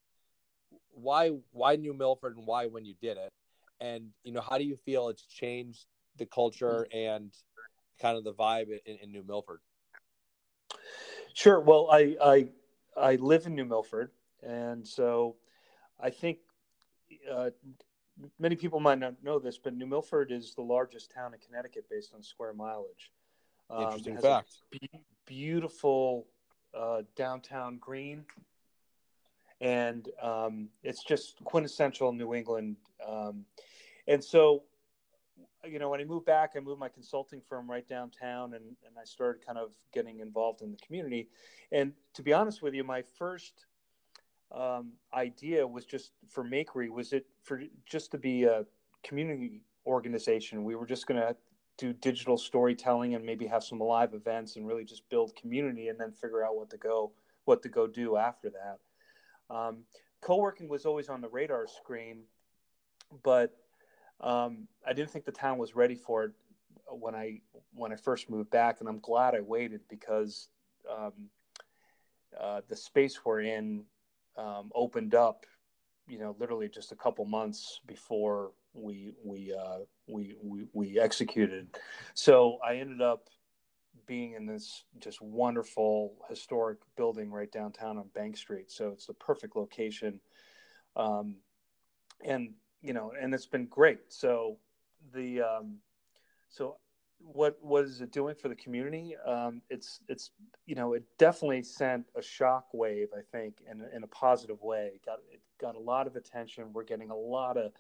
why 0.91 1.31
why 1.51 1.75
New 1.75 1.93
Milford 1.93 2.37
and 2.37 2.45
why 2.45 2.67
when 2.67 2.85
you 2.85 2.95
did 3.01 3.17
it, 3.17 3.31
and 3.79 4.09
you 4.23 4.31
know 4.31 4.41
how 4.41 4.57
do 4.57 4.63
you 4.63 4.77
feel 4.85 5.09
it's 5.09 5.25
changed 5.25 5.85
the 6.17 6.25
culture 6.25 6.87
and 6.93 7.31
kind 7.99 8.17
of 8.17 8.23
the 8.23 8.33
vibe 8.33 8.67
in, 8.85 8.97
in 8.97 9.11
New 9.11 9.23
Milford? 9.23 9.59
Sure. 11.33 11.59
Well, 11.59 11.89
I 11.91 12.15
I 12.23 12.47
I 12.97 13.15
live 13.15 13.45
in 13.45 13.55
New 13.55 13.65
Milford, 13.65 14.11
and 14.41 14.87
so 14.87 15.35
I 15.99 16.09
think 16.09 16.39
uh, 17.31 17.49
many 18.39 18.55
people 18.55 18.79
might 18.79 18.99
not 18.99 19.15
know 19.23 19.39
this, 19.39 19.57
but 19.57 19.75
New 19.75 19.85
Milford 19.85 20.31
is 20.31 20.53
the 20.55 20.61
largest 20.61 21.11
town 21.11 21.33
in 21.33 21.39
Connecticut 21.39 21.85
based 21.89 22.13
on 22.13 22.21
square 22.21 22.53
mileage. 22.53 23.11
Um, 23.69 23.83
Interesting 23.83 24.17
fact. 24.17 24.57
Be- 24.71 24.89
beautiful 25.25 26.27
uh, 26.77 27.01
downtown 27.15 27.77
green, 27.77 28.25
and 29.61 30.09
um, 30.21 30.69
it's 30.83 31.03
just 31.03 31.43
quintessential 31.43 32.11
New 32.11 32.33
England. 32.33 32.75
Um, 33.05 33.45
and 34.07 34.23
so 34.23 34.63
you 35.65 35.79
know, 35.79 35.89
when 35.89 36.01
I 36.01 36.03
moved 36.03 36.25
back, 36.25 36.53
I 36.55 36.59
moved 36.59 36.79
my 36.79 36.89
consulting 36.89 37.41
firm 37.47 37.69
right 37.69 37.87
downtown 37.87 38.53
and, 38.53 38.63
and 38.63 38.95
I 38.99 39.05
started 39.05 39.45
kind 39.45 39.57
of 39.57 39.71
getting 39.93 40.19
involved 40.19 40.61
in 40.61 40.71
the 40.71 40.77
community. 40.77 41.29
And 41.71 41.93
to 42.15 42.23
be 42.23 42.33
honest 42.33 42.61
with 42.61 42.73
you, 42.73 42.83
my 42.83 43.01
first 43.17 43.65
um, 44.51 44.91
idea 45.13 45.65
was 45.65 45.85
just 45.85 46.11
for 46.27 46.43
Makery, 46.43 46.89
was 46.89 47.13
it 47.13 47.25
for 47.43 47.61
just 47.85 48.11
to 48.11 48.17
be 48.17 48.43
a 48.43 48.65
community 49.03 49.61
organization. 49.85 50.63
We 50.63 50.75
were 50.75 50.85
just 50.85 51.07
going 51.07 51.19
to 51.19 51.35
do 51.77 51.93
digital 51.93 52.37
storytelling 52.37 53.15
and 53.15 53.25
maybe 53.25 53.45
have 53.47 53.63
some 53.63 53.79
live 53.79 54.13
events 54.13 54.55
and 54.55 54.67
really 54.67 54.83
just 54.83 55.07
build 55.09 55.35
community 55.35 55.87
and 55.87 55.99
then 55.99 56.11
figure 56.11 56.45
out 56.45 56.55
what 56.55 56.69
to 56.69 56.77
go 56.77 57.11
what 57.45 57.61
to 57.63 57.69
go 57.69 57.87
do 57.87 58.15
after 58.15 58.49
that. 58.51 59.53
Um, 59.53 59.79
co-working 60.21 60.69
was 60.69 60.85
always 60.85 61.09
on 61.09 61.19
the 61.19 61.27
radar 61.27 61.67
screen, 61.67 62.21
but 63.21 63.53
um, 64.21 64.67
I 64.85 64.93
didn't 64.93 65.11
think 65.11 65.25
the 65.25 65.31
town 65.31 65.57
was 65.57 65.75
ready 65.75 65.95
for 65.95 66.23
it 66.25 66.31
when 66.89 67.15
I 67.15 67.41
when 67.73 67.91
I 67.91 67.95
first 67.95 68.29
moved 68.29 68.49
back, 68.49 68.79
and 68.79 68.89
I'm 68.89 68.99
glad 68.99 69.35
I 69.35 69.41
waited 69.41 69.81
because 69.89 70.49
um, 70.89 71.29
uh, 72.39 72.61
the 72.67 72.75
space 72.75 73.23
we're 73.25 73.41
in 73.41 73.83
um, 74.37 74.71
opened 74.73 75.15
up, 75.15 75.45
you 76.07 76.19
know, 76.19 76.35
literally 76.39 76.69
just 76.69 76.91
a 76.91 76.95
couple 76.95 77.25
months 77.25 77.81
before 77.87 78.51
we 78.73 79.13
we 79.23 79.53
uh, 79.53 79.79
we, 80.07 80.35
we 80.41 80.65
we 80.73 80.99
executed. 80.99 81.67
So 82.13 82.59
I 82.65 82.75
ended 82.75 83.01
up 83.01 83.27
being 84.05 84.33
in 84.33 84.45
this 84.45 84.83
just 84.99 85.21
wonderful 85.21 86.15
historic 86.29 86.79
building 86.97 87.31
right 87.31 87.51
downtown 87.51 87.97
on 87.97 88.09
Bank 88.13 88.35
Street. 88.35 88.71
So 88.71 88.89
it's 88.89 89.05
the 89.05 89.13
perfect 89.13 89.55
location, 89.55 90.19
um, 90.95 91.35
and 92.23 92.53
you 92.83 92.93
know, 92.93 93.13
and 93.19 93.33
it's 93.33 93.45
been 93.47 93.65
great. 93.65 93.99
So 94.09 94.57
the 95.13 95.41
um, 95.41 95.77
so 96.49 96.77
what 97.19 97.57
what 97.61 97.85
is 97.85 98.01
it 98.01 98.11
doing 98.11 98.35
for 98.35 98.49
the 98.49 98.55
community? 98.55 99.15
Um, 99.25 99.61
it's 99.69 100.01
it's 100.07 100.31
you 100.65 100.75
know 100.75 100.93
it 100.93 101.03
definitely 101.17 101.63
sent 101.63 102.05
a 102.15 102.21
shock 102.21 102.67
wave. 102.73 103.07
I 103.17 103.21
think 103.31 103.63
in 103.69 103.83
in 103.95 104.03
a 104.03 104.07
positive 104.07 104.61
way. 104.61 104.91
It 104.95 105.05
got 105.05 105.19
it 105.31 105.39
got 105.59 105.75
a 105.75 105.79
lot 105.79 106.05
of 106.05 106.15
attention. 106.15 106.73
We're 106.73 106.83
getting 106.83 107.09
a 107.09 107.15
lot 107.15 107.57
of 107.57 107.71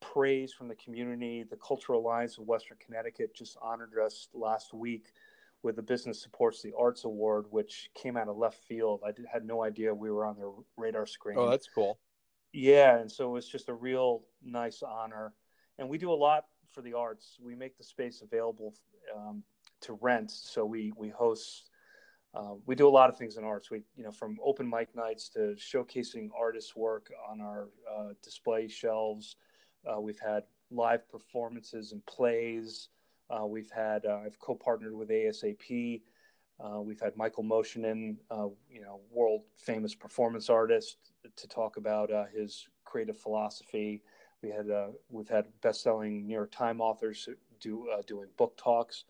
praise 0.00 0.52
from 0.52 0.68
the 0.68 0.76
community. 0.76 1.44
The 1.48 1.56
Cultural 1.56 2.00
Alliance 2.00 2.38
of 2.38 2.46
Western 2.46 2.78
Connecticut 2.84 3.34
just 3.34 3.58
honored 3.60 3.92
us 4.02 4.28
last 4.32 4.72
week 4.72 5.12
with 5.62 5.76
the 5.76 5.82
Business 5.82 6.22
Supports 6.22 6.62
the 6.62 6.72
Arts 6.78 7.04
Award, 7.04 7.46
which 7.50 7.90
came 7.94 8.16
out 8.16 8.28
of 8.28 8.36
left 8.36 8.62
field. 8.64 9.00
I 9.04 9.10
did, 9.10 9.26
had 9.30 9.44
no 9.44 9.64
idea 9.64 9.92
we 9.92 10.10
were 10.10 10.24
on 10.24 10.36
their 10.36 10.50
radar 10.76 11.04
screen. 11.04 11.36
Oh, 11.36 11.50
that's 11.50 11.68
cool. 11.68 11.98
Yeah, 12.52 12.98
and 12.98 13.10
so 13.10 13.28
it 13.28 13.32
was 13.32 13.48
just 13.48 13.68
a 13.68 13.74
real 13.74 14.22
nice 14.42 14.82
honor. 14.82 15.32
And 15.78 15.88
we 15.88 15.98
do 15.98 16.12
a 16.12 16.14
lot 16.14 16.46
for 16.68 16.82
the 16.82 16.94
arts. 16.94 17.38
We 17.40 17.54
make 17.54 17.76
the 17.76 17.84
space 17.84 18.22
available 18.22 18.74
um, 19.14 19.42
to 19.82 19.98
rent. 20.00 20.30
So 20.30 20.64
we 20.64 20.92
we 20.96 21.08
host. 21.08 21.70
Uh, 22.34 22.54
we 22.66 22.74
do 22.74 22.86
a 22.86 22.90
lot 22.90 23.08
of 23.08 23.16
things 23.16 23.38
in 23.38 23.44
arts. 23.44 23.70
We, 23.70 23.82
you 23.96 24.04
know, 24.04 24.12
from 24.12 24.36
open 24.44 24.68
mic 24.68 24.94
nights 24.94 25.30
to 25.30 25.56
showcasing 25.56 26.28
artists' 26.38 26.76
work 26.76 27.10
on 27.28 27.40
our 27.40 27.68
uh, 27.90 28.12
display 28.22 28.68
shelves. 28.68 29.36
Uh, 29.86 30.00
we've 30.00 30.18
had 30.20 30.42
live 30.70 31.08
performances 31.08 31.92
and 31.92 32.04
plays. 32.04 32.90
Uh, 33.30 33.46
we've 33.46 33.70
had 33.70 34.04
uh, 34.04 34.20
I've 34.24 34.38
co-partnered 34.38 34.94
with 34.94 35.08
ASAP. 35.08 36.02
Uh, 36.60 36.80
we've 36.80 37.00
had 37.00 37.16
Michael 37.16 37.44
Moschen, 37.44 38.16
uh, 38.30 38.48
you 38.70 38.82
know, 38.82 39.00
world 39.10 39.42
famous 39.56 39.94
performance 39.94 40.50
artist, 40.50 40.96
to 41.36 41.46
talk 41.48 41.76
about 41.76 42.10
his 42.34 42.66
creative 42.84 43.16
philosophy. 43.16 44.02
We 44.42 44.50
had 44.50 44.66
we've 45.08 45.28
had 45.28 45.46
best-selling 45.62 46.26
New 46.26 46.34
York 46.34 46.52
Times 46.52 46.80
authors 46.80 47.28
do 47.60 47.88
doing 48.06 48.28
book 48.36 48.56
talks. 48.56 49.04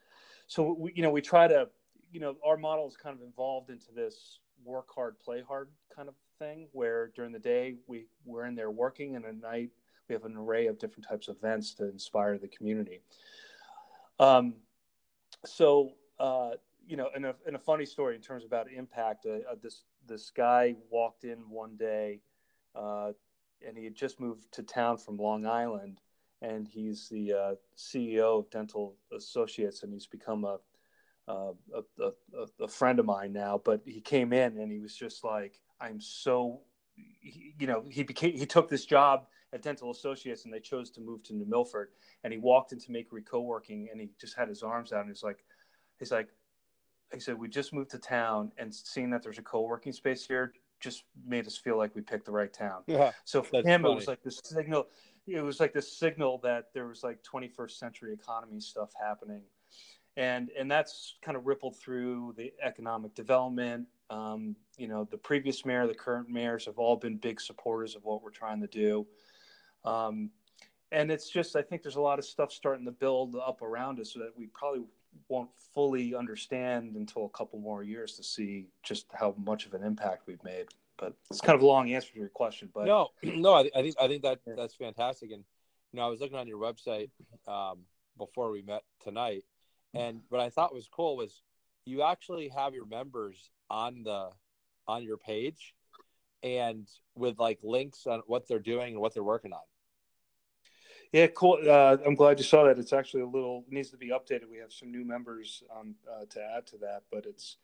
So 0.46 0.74
we, 0.78 0.92
you 0.94 1.02
know, 1.02 1.10
we 1.10 1.20
try 1.20 1.46
to, 1.46 1.68
you 2.10 2.20
know, 2.20 2.36
our 2.44 2.56
model 2.56 2.88
is 2.88 2.96
kind 2.96 3.14
of 3.14 3.22
involved 3.22 3.68
into 3.68 3.92
this 3.94 4.40
work 4.64 4.88
hard, 4.94 5.18
play 5.18 5.42
hard 5.46 5.68
kind 5.94 6.08
of 6.08 6.14
thing, 6.38 6.68
where 6.72 7.10
during 7.14 7.32
the 7.32 7.38
day 7.38 7.76
we 7.86 8.06
we're 8.24 8.46
in 8.46 8.54
there 8.54 8.70
working, 8.70 9.16
and 9.16 9.24
at 9.26 9.38
night 9.40 9.70
we 10.08 10.14
have 10.14 10.24
an 10.24 10.36
array 10.36 10.66
of 10.66 10.78
different 10.78 11.06
types 11.06 11.28
of 11.28 11.36
events 11.36 11.74
to 11.74 11.84
inspire 11.88 12.38
the 12.38 12.48
community. 12.48 13.02
Um, 14.18 14.54
so, 15.44 15.92
uh, 16.18 16.52
you 16.86 16.96
know, 16.96 17.10
in 17.14 17.26
a, 17.26 17.34
in 17.46 17.54
a 17.54 17.58
funny 17.58 17.84
story 17.84 18.16
in 18.16 18.22
terms 18.22 18.44
about 18.44 18.72
impact, 18.72 19.26
uh, 19.26 19.50
uh, 19.50 19.56
this 19.62 19.84
this 20.06 20.30
guy 20.30 20.74
walked 20.90 21.24
in 21.24 21.38
one 21.50 21.76
day, 21.76 22.22
uh, 22.74 23.12
and 23.66 23.76
he 23.76 23.84
had 23.84 23.94
just 23.94 24.20
moved 24.20 24.50
to 24.52 24.62
town 24.62 24.98
from 24.98 25.16
Long 25.16 25.46
Island, 25.46 26.00
and 26.42 26.66
he's 26.66 27.08
the 27.08 27.32
uh, 27.32 27.54
CEO 27.76 28.40
of 28.40 28.50
Dental 28.50 28.96
Associates, 29.14 29.82
and 29.82 29.92
he's 29.92 30.06
become 30.06 30.44
a 30.44 30.58
uh, 31.28 31.52
a, 31.74 32.02
a, 32.02 32.64
a, 32.64 32.68
friend 32.68 32.98
of 32.98 33.04
mine 33.04 33.34
now. 33.34 33.60
But 33.62 33.82
he 33.84 34.00
came 34.00 34.32
in, 34.32 34.56
and 34.58 34.72
he 34.72 34.78
was 34.78 34.94
just 34.94 35.24
like, 35.24 35.60
"I'm 35.78 36.00
so," 36.00 36.60
he, 36.96 37.54
you 37.58 37.66
know, 37.66 37.84
he 37.90 38.02
became 38.02 38.32
he 38.32 38.46
took 38.46 38.68
this 38.68 38.86
job 38.86 39.26
at 39.52 39.62
Dental 39.62 39.90
Associates, 39.90 40.44
and 40.44 40.54
they 40.54 40.60
chose 40.60 40.90
to 40.92 41.00
move 41.00 41.22
to 41.24 41.34
New 41.34 41.46
Milford. 41.46 41.90
And 42.24 42.32
he 42.32 42.38
walked 42.38 42.72
into 42.72 42.90
Makery 42.90 43.24
Co-working, 43.24 43.88
and 43.90 44.00
he 44.00 44.08
just 44.18 44.36
had 44.36 44.48
his 44.48 44.62
arms 44.62 44.92
out, 44.92 45.00
and 45.00 45.08
he's 45.08 45.22
like, 45.22 45.44
he's 45.98 46.10
like, 46.10 46.28
he 47.12 47.20
said, 47.20 47.38
we 47.38 47.48
just 47.48 47.72
moved 47.72 47.90
to 47.90 47.98
town, 47.98 48.52
and 48.56 48.74
seeing 48.74 49.10
that 49.10 49.22
there's 49.22 49.38
a 49.38 49.42
co-working 49.42 49.92
space 49.92 50.26
here 50.26 50.52
just 50.80 51.04
made 51.26 51.46
us 51.46 51.56
feel 51.56 51.76
like 51.76 51.94
we 51.94 52.02
picked 52.02 52.26
the 52.26 52.32
right 52.32 52.52
town. 52.52 52.82
Yeah, 52.86 53.12
so 53.24 53.42
for 53.42 53.58
him, 53.58 53.82
funny. 53.82 53.92
it 53.92 53.96
was 53.96 54.08
like 54.08 54.22
this 54.22 54.40
signal. 54.44 54.86
It 55.26 55.42
was 55.42 55.60
like 55.60 55.72
this 55.72 55.96
signal 55.96 56.38
that 56.42 56.72
there 56.72 56.86
was 56.86 57.02
like 57.02 57.22
21st 57.22 57.72
century 57.72 58.12
economy 58.12 58.60
stuff 58.60 58.90
happening, 59.00 59.42
and 60.16 60.50
and 60.58 60.70
that's 60.70 61.16
kind 61.22 61.36
of 61.36 61.46
rippled 61.46 61.76
through 61.76 62.34
the 62.36 62.52
economic 62.62 63.14
development. 63.14 63.86
Um, 64.10 64.56
you 64.78 64.88
know, 64.88 65.06
the 65.10 65.18
previous 65.18 65.66
mayor, 65.66 65.86
the 65.86 65.94
current 65.94 66.28
mayors 66.30 66.64
have 66.64 66.78
all 66.78 66.96
been 66.96 67.16
big 67.16 67.40
supporters 67.40 67.94
of 67.94 68.04
what 68.04 68.22
we're 68.22 68.30
trying 68.30 68.60
to 68.60 68.66
do. 68.66 69.06
Um, 69.84 70.30
and 70.90 71.10
it's 71.10 71.28
just, 71.28 71.56
I 71.56 71.62
think 71.62 71.82
there's 71.82 71.96
a 71.96 72.00
lot 72.00 72.18
of 72.18 72.24
stuff 72.24 72.52
starting 72.52 72.86
to 72.86 72.90
build 72.92 73.36
up 73.36 73.60
around 73.62 74.00
us 74.00 74.12
so 74.14 74.20
that 74.20 74.32
we 74.36 74.46
probably 74.46 74.82
won't 75.28 75.50
fully 75.74 76.14
understand 76.14 76.96
until 76.96 77.26
a 77.26 77.30
couple 77.30 77.58
more 77.58 77.82
years 77.82 78.16
to 78.16 78.22
see 78.22 78.66
just 78.82 79.06
how 79.12 79.34
much 79.38 79.66
of 79.66 79.74
an 79.74 79.82
impact 79.82 80.26
we've 80.26 80.42
made. 80.42 80.66
But 80.98 81.14
it's 81.30 81.40
kind 81.40 81.54
of 81.54 81.62
a 81.62 81.66
long 81.66 81.92
answer 81.92 82.12
to 82.12 82.18
your 82.18 82.28
question. 82.28 82.68
But 82.74 82.86
no, 82.86 83.08
no, 83.22 83.54
I, 83.54 83.70
I 83.74 83.82
think 83.82 83.94
I 84.00 84.08
think 84.08 84.22
that 84.22 84.40
that's 84.56 84.74
fantastic. 84.74 85.30
And 85.30 85.44
you 85.92 85.98
know, 85.98 86.06
I 86.06 86.08
was 86.08 86.20
looking 86.20 86.36
on 86.36 86.48
your 86.48 86.58
website 86.58 87.10
um, 87.46 87.80
before 88.16 88.50
we 88.50 88.62
met 88.62 88.82
tonight, 89.00 89.44
and 89.94 90.20
what 90.28 90.40
I 90.40 90.50
thought 90.50 90.74
was 90.74 90.88
cool 90.88 91.16
was 91.16 91.42
you 91.84 92.02
actually 92.02 92.48
have 92.48 92.74
your 92.74 92.86
members 92.86 93.50
on 93.70 94.02
the 94.02 94.30
on 94.86 95.02
your 95.02 95.18
page 95.18 95.74
and 96.42 96.88
with 97.14 97.38
like 97.38 97.58
links 97.62 98.06
on 98.06 98.22
what 98.26 98.48
they're 98.48 98.58
doing 98.58 98.94
and 98.94 99.00
what 99.00 99.14
they're 99.14 99.22
working 99.22 99.52
on. 99.52 99.60
Yeah, 101.12 101.28
cool. 101.28 101.58
Uh, 101.66 101.96
I'm 102.04 102.14
glad 102.14 102.38
you 102.38 102.44
saw 102.44 102.64
that. 102.64 102.78
It's 102.78 102.92
actually 102.92 103.22
a 103.22 103.26
little 103.26 103.64
needs 103.70 103.90
to 103.90 103.96
be 103.96 104.08
updated. 104.08 104.50
We 104.50 104.58
have 104.58 104.72
some 104.72 104.90
new 104.90 105.04
members 105.04 105.62
um, 105.74 105.94
uh, 106.10 106.26
to 106.30 106.42
add 106.56 106.66
to 106.68 106.78
that, 106.78 107.04
but 107.10 107.24
it's 107.24 107.56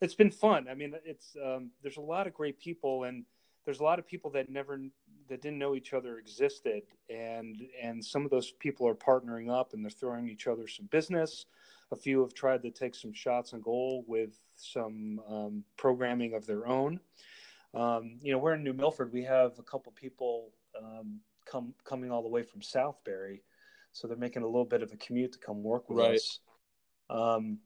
it's 0.00 0.14
been 0.14 0.30
fun. 0.30 0.66
I 0.70 0.74
mean, 0.74 0.94
it's 1.04 1.36
um, 1.44 1.70
there's 1.82 1.98
a 1.98 2.02
lot 2.02 2.26
of 2.26 2.32
great 2.32 2.58
people, 2.58 3.04
and 3.04 3.24
there's 3.66 3.80
a 3.80 3.82
lot 3.82 3.98
of 3.98 4.06
people 4.06 4.30
that 4.30 4.48
never 4.48 4.78
that 5.28 5.42
didn't 5.42 5.58
know 5.58 5.74
each 5.74 5.92
other 5.92 6.18
existed, 6.18 6.84
and 7.10 7.60
and 7.82 8.02
some 8.02 8.24
of 8.24 8.30
those 8.30 8.52
people 8.52 8.88
are 8.88 8.94
partnering 8.94 9.50
up, 9.50 9.74
and 9.74 9.84
they're 9.84 9.90
throwing 9.90 10.28
each 10.28 10.46
other 10.46 10.66
some 10.66 10.86
business. 10.86 11.44
A 11.92 11.96
few 11.96 12.22
have 12.22 12.32
tried 12.32 12.62
to 12.62 12.70
take 12.70 12.94
some 12.94 13.12
shots 13.12 13.52
on 13.52 13.60
goal 13.60 14.04
with 14.08 14.38
some 14.56 15.20
um, 15.28 15.64
programming 15.76 16.32
of 16.32 16.46
their 16.46 16.66
own. 16.66 16.98
Um, 17.74 18.18
you 18.22 18.32
know, 18.32 18.38
we're 18.38 18.54
in 18.54 18.64
New 18.64 18.72
Milford. 18.72 19.12
We 19.12 19.24
have 19.24 19.58
a 19.58 19.62
couple 19.62 19.92
people 19.92 20.50
um, 20.82 21.20
come 21.50 21.74
coming 21.84 22.10
all 22.10 22.22
the 22.22 22.28
way 22.28 22.42
from 22.42 22.60
Southbury, 22.60 23.40
so 23.92 24.06
they're 24.06 24.16
making 24.16 24.42
a 24.42 24.46
little 24.46 24.64
bit 24.64 24.82
of 24.82 24.92
a 24.92 24.96
commute 24.96 25.32
to 25.32 25.38
come 25.38 25.62
work 25.62 25.88
with 25.88 25.98
right. 25.98 26.16
us. 26.16 26.40
Um, 27.08 27.58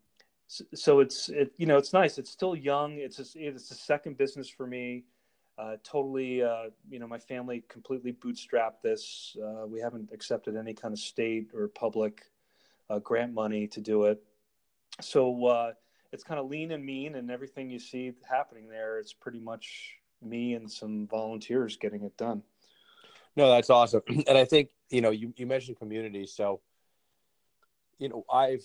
so, 0.47 0.65
so, 0.75 1.01
it's 1.01 1.29
it 1.29 1.53
you 1.57 1.67
know 1.67 1.79
it's 1.79 1.93
nice. 1.93 2.19
It's 2.19 2.31
still 2.31 2.55
young. 2.55 2.99
It's 2.99 3.19
a, 3.19 3.25
it's 3.35 3.71
a 3.71 3.75
second 3.75 4.17
business 4.17 4.49
for 4.49 4.67
me. 4.67 5.05
Uh, 5.59 5.77
totally, 5.85 6.43
uh, 6.43 6.71
you 6.89 6.99
know, 6.99 7.07
my 7.07 7.19
family 7.19 7.63
completely 7.69 8.13
bootstrapped 8.13 8.81
this. 8.83 9.37
Uh, 9.43 9.67
we 9.67 9.79
haven't 9.79 10.09
accepted 10.11 10.57
any 10.57 10.73
kind 10.73 10.93
of 10.93 10.99
state 10.99 11.51
or 11.55 11.69
public 11.69 12.23
uh, 12.89 12.99
grant 12.99 13.35
money 13.35 13.67
to 13.67 13.81
do 13.81 14.05
it. 14.05 14.23
So 15.03 15.47
uh, 15.47 15.73
it's 16.13 16.25
kind 16.25 16.41
of 16.41 16.49
lean 16.49 16.73
and 16.73 16.85
mean, 16.85 17.15
and 17.15 17.31
everything 17.31 17.71
you 17.71 17.79
see 17.79 18.13
happening 18.29 18.69
there, 18.69 18.99
it's 18.99 19.13
pretty 19.13 19.39
much 19.39 19.97
me 20.23 20.55
and 20.55 20.71
some 20.71 21.07
volunteers 21.07 21.77
getting 21.77 22.05
it 22.05 22.17
done. 22.17 22.43
No, 23.37 23.51
that's 23.51 23.71
awesome. 23.71 24.03
And 24.29 24.37
I 24.37 24.45
think, 24.45 24.71
you 24.91 25.01
know, 25.01 25.11
you, 25.11 25.33
you 25.37 25.47
mentioned 25.47 25.79
community. 25.79 26.27
So, 26.27 26.61
you 27.99 28.09
know, 28.09 28.25
I've, 28.33 28.65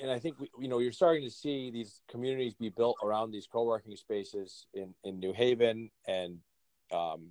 and 0.00 0.10
I 0.10 0.18
think, 0.18 0.36
you 0.58 0.68
know, 0.68 0.78
you're 0.78 0.92
starting 0.92 1.24
to 1.24 1.30
see 1.30 1.70
these 1.70 2.00
communities 2.08 2.54
be 2.54 2.70
built 2.70 2.96
around 3.02 3.30
these 3.30 3.46
co-working 3.46 3.94
spaces 3.96 4.66
in, 4.72 4.94
in 5.04 5.18
New 5.18 5.32
Haven 5.32 5.90
and 6.08 6.38
um, 6.92 7.28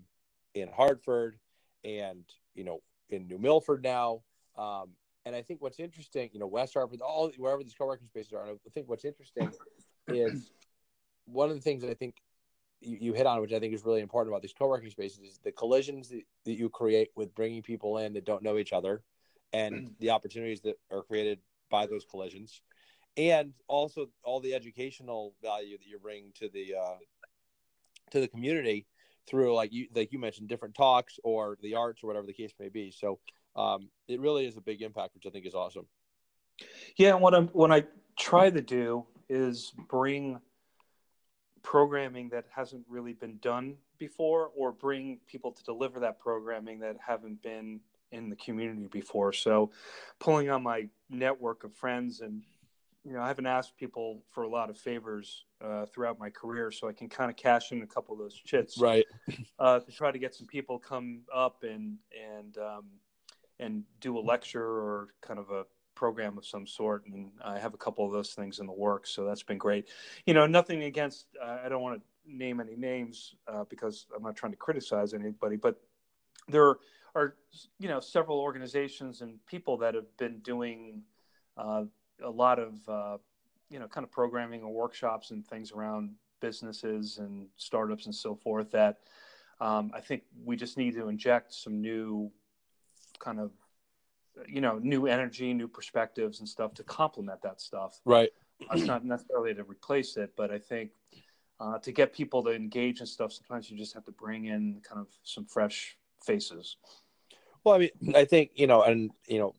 in 0.54 0.70
Hartford 0.70 1.40
and, 1.84 2.24
you 2.54 2.64
know, 2.64 2.82
in 3.10 3.28
New 3.28 3.38
Milford 3.38 3.84
now. 3.84 4.22
Um, 4.58 4.90
and 5.26 5.36
I 5.36 5.42
think 5.42 5.62
what's 5.62 5.80
interesting, 5.80 6.30
you 6.34 6.40
know, 6.40 6.48
West 6.48 6.74
Hartford, 6.74 7.02
all 7.02 7.32
wherever 7.38 7.64
these 7.64 7.74
co-working 7.74 8.08
spaces 8.08 8.34
are, 8.34 8.46
I 8.48 8.70
think 8.74 8.88
what's 8.88 9.06
interesting 9.06 9.52
is 10.08 10.52
one 11.26 11.50
of 11.50 11.56
the 11.56 11.62
things 11.62 11.82
that 11.82 11.90
I 11.90 11.94
think 11.94 12.16
you, 12.82 12.98
you, 13.00 13.14
hit 13.14 13.26
on, 13.26 13.42
which 13.42 13.54
I 13.54 13.60
think 13.60 13.74
is 13.74 13.86
really 13.86 14.02
important 14.02 14.34
about 14.34 14.42
these 14.42 14.54
co-working 14.54 14.90
spaces, 14.90 15.20
is 15.20 15.40
the 15.44 15.52
collisions 15.52 16.10
that, 16.10 16.24
that 16.46 16.54
you 16.54 16.70
create 16.70 17.10
with 17.16 17.34
bringing 17.36 17.62
people 17.62 17.98
in 17.98 18.14
that 18.14 18.26
don't 18.26 18.44
know 18.44 18.58
each 18.58 18.74
other, 18.74 19.02
and 19.54 19.92
the 20.00 20.12
opportunities 20.12 20.62
that 20.62 20.76
are 20.92 21.04
created 21.04 21.40
by 21.70 21.86
those 21.86 22.06
collisions, 22.06 22.62
and 23.18 23.54
also 23.68 24.08
all 24.24 24.40
the 24.40 24.54
educational 24.54 25.34
value 25.42 25.78
that 25.78 25.88
you 25.88 26.00
bring 26.00 26.32
to 26.36 26.50
the 26.50 26.76
uh, 26.76 26.96
to 28.12 28.20
the 28.20 28.28
community 28.28 28.86
through 29.30 29.54
like 29.54 29.72
you 29.72 29.88
like 29.94 30.12
you 30.12 30.20
mentioned 30.20 30.48
different 30.50 30.76
talks 30.76 31.20
or 31.24 31.58
the 31.62 31.76
arts 31.76 32.04
or 32.04 32.08
whatever 32.08 32.26
the 32.26 32.34
case 32.34 32.54
may 32.60 32.70
be. 32.70 32.92
So 32.92 33.20
um, 33.56 33.90
it 34.08 34.20
really 34.20 34.46
is 34.46 34.58
a 34.58 34.62
big 34.62 34.82
impact, 34.82 35.16
which 35.16 35.26
I 35.26 35.30
think 35.30 35.46
is 35.46 35.54
awesome. 35.54 35.86
Yeah, 36.98 37.14
what 37.16 37.36
I'm 37.36 37.48
what 37.50 37.72
I 37.72 37.84
try 38.18 38.50
to 38.50 38.62
do 38.62 39.06
is 39.30 39.72
bring 39.88 40.40
programming 41.64 42.30
that 42.30 42.46
hasn't 42.54 42.86
really 42.88 43.14
been 43.14 43.38
done 43.38 43.76
before, 43.98 44.52
or 44.56 44.72
bring 44.72 45.20
people 45.28 45.52
to 45.52 45.64
deliver 45.64 46.00
that 46.00 46.20
programming 46.20 46.80
that 46.80 46.98
haven't 47.06 47.42
been 47.42 47.80
in 48.12 48.30
the 48.30 48.36
community 48.36 48.88
before. 48.88 49.34
So, 49.34 49.72
pulling 50.20 50.50
on 50.50 50.64
my 50.64 50.88
network 51.10 51.64
of 51.64 51.76
friends 51.76 52.22
and 52.22 52.44
you 53.06 53.14
know, 53.14 53.22
I 53.22 53.28
haven't 53.28 53.46
asked 53.46 53.78
people 53.78 54.24
for 54.30 54.44
a 54.44 54.50
lot 54.50 54.70
of 54.70 54.78
favors 54.78 55.46
uh, 55.64 55.86
throughout 55.86 56.20
my 56.20 56.30
career, 56.30 56.70
so 56.72 56.88
I 56.88 56.94
can 56.94 57.08
kind 57.08 57.32
of 57.32 57.38
cash 57.38 57.72
in 57.72 57.82
a 57.82 57.88
couple 57.88 58.14
of 58.14 58.20
those 58.20 58.36
chits, 58.36 58.78
right? 58.78 59.06
Uh, 59.58 59.80
to 59.80 59.92
try 59.92 60.10
to 60.10 60.20
get 60.20 60.34
some 60.34 60.48
people 60.48 60.80
come 60.80 61.22
up 61.34 61.64
and 61.64 61.98
and 62.34 62.58
um, 62.58 62.86
and 63.60 63.84
do 64.00 64.18
a 64.18 64.22
lecture 64.22 64.64
or 64.64 65.10
kind 65.22 65.40
of 65.40 65.50
a 65.50 65.66
program 66.00 66.38
of 66.38 66.46
some 66.46 66.66
sort. 66.66 67.06
And 67.08 67.30
I 67.44 67.60
have 67.60 67.74
a 67.74 67.78
couple 67.78 68.06
of 68.06 68.14
those 68.14 68.32
things 68.32 68.60
in 68.60 68.66
the 68.66 68.72
works, 68.72 69.10
so 69.10 69.26
that's 69.26 69.44
been 69.44 69.58
great. 69.58 69.90
You 70.26 70.34
know, 70.34 70.48
nothing 70.48 70.84
against. 70.84 71.26
Uh, 71.44 71.58
I 71.66 71.68
don't 71.68 71.82
want 71.82 72.00
to 72.00 72.38
name 72.38 72.62
any 72.62 72.78
names 72.78 73.36
uh, 73.50 73.66
because 73.70 74.06
I'm 74.16 74.24
not 74.24 74.38
trying 74.38 74.54
to 74.54 74.58
criticize 74.58 75.14
anybody, 75.14 75.58
but 75.58 75.76
there 76.48 76.78
are 77.16 77.36
you 77.80 77.90
know 77.90 78.00
several 78.00 78.40
organizations 78.40 79.20
and 79.22 79.46
people 79.46 79.76
that 79.78 79.94
have 79.94 80.16
been 80.18 80.40
doing 80.40 81.04
uh, 81.58 81.84
a 82.24 82.30
lot 82.30 82.60
of 82.60 82.80
uh, 82.88 83.18
you 83.70 83.80
know 83.80 83.88
kind 83.88 84.06
of 84.06 84.12
programming 84.12 84.64
or 84.64 84.72
workshops 84.72 85.32
and 85.32 85.46
things 85.46 85.74
around 85.74 86.16
businesses 86.40 87.18
and 87.18 87.48
startups 87.58 88.06
and 88.06 88.16
so 88.16 88.34
forth 88.36 88.72
that 88.72 89.00
um, 89.60 89.92
I 89.94 90.00
think 90.00 90.24
we 90.46 90.56
just 90.56 90.78
need 90.78 90.94
to 90.96 91.10
inject 91.10 91.54
some 91.54 91.82
new 91.82 92.32
kind 93.20 93.40
of 93.42 93.52
you 94.48 94.62
know 94.62 94.80
new 94.80 95.08
energy, 95.08 95.54
new 95.54 95.68
perspectives 95.68 96.40
and 96.40 96.48
stuff 96.48 96.74
to 96.76 96.84
complement 96.84 97.42
that 97.42 97.62
stuff. 97.62 98.00
Right. 98.06 98.30
It's 98.74 98.86
not 98.86 99.06
necessarily 99.06 99.54
to 99.54 99.64
replace 99.64 100.18
it, 100.18 100.34
but 100.36 100.52
I 100.52 100.60
think 100.60 100.92
uh, 101.60 101.78
to 101.80 101.92
get 101.92 102.14
people 102.14 102.44
to 102.44 102.52
engage 102.52 103.00
in 103.00 103.06
stuff, 103.06 103.34
sometimes 103.34 103.70
you 103.70 103.78
just 103.78 103.94
have 103.94 104.06
to 104.06 104.12
bring 104.12 104.46
in 104.46 104.82
kind 104.88 105.00
of 105.00 105.08
some 105.24 105.46
fresh 105.46 105.98
faces. 106.26 106.78
Well, 107.64 107.76
I 107.76 107.78
mean, 107.80 108.16
I 108.16 108.26
think 108.26 108.52
you 108.56 108.68
know, 108.68 108.84
and 108.84 109.12
you 109.28 109.40
know, 109.40 109.56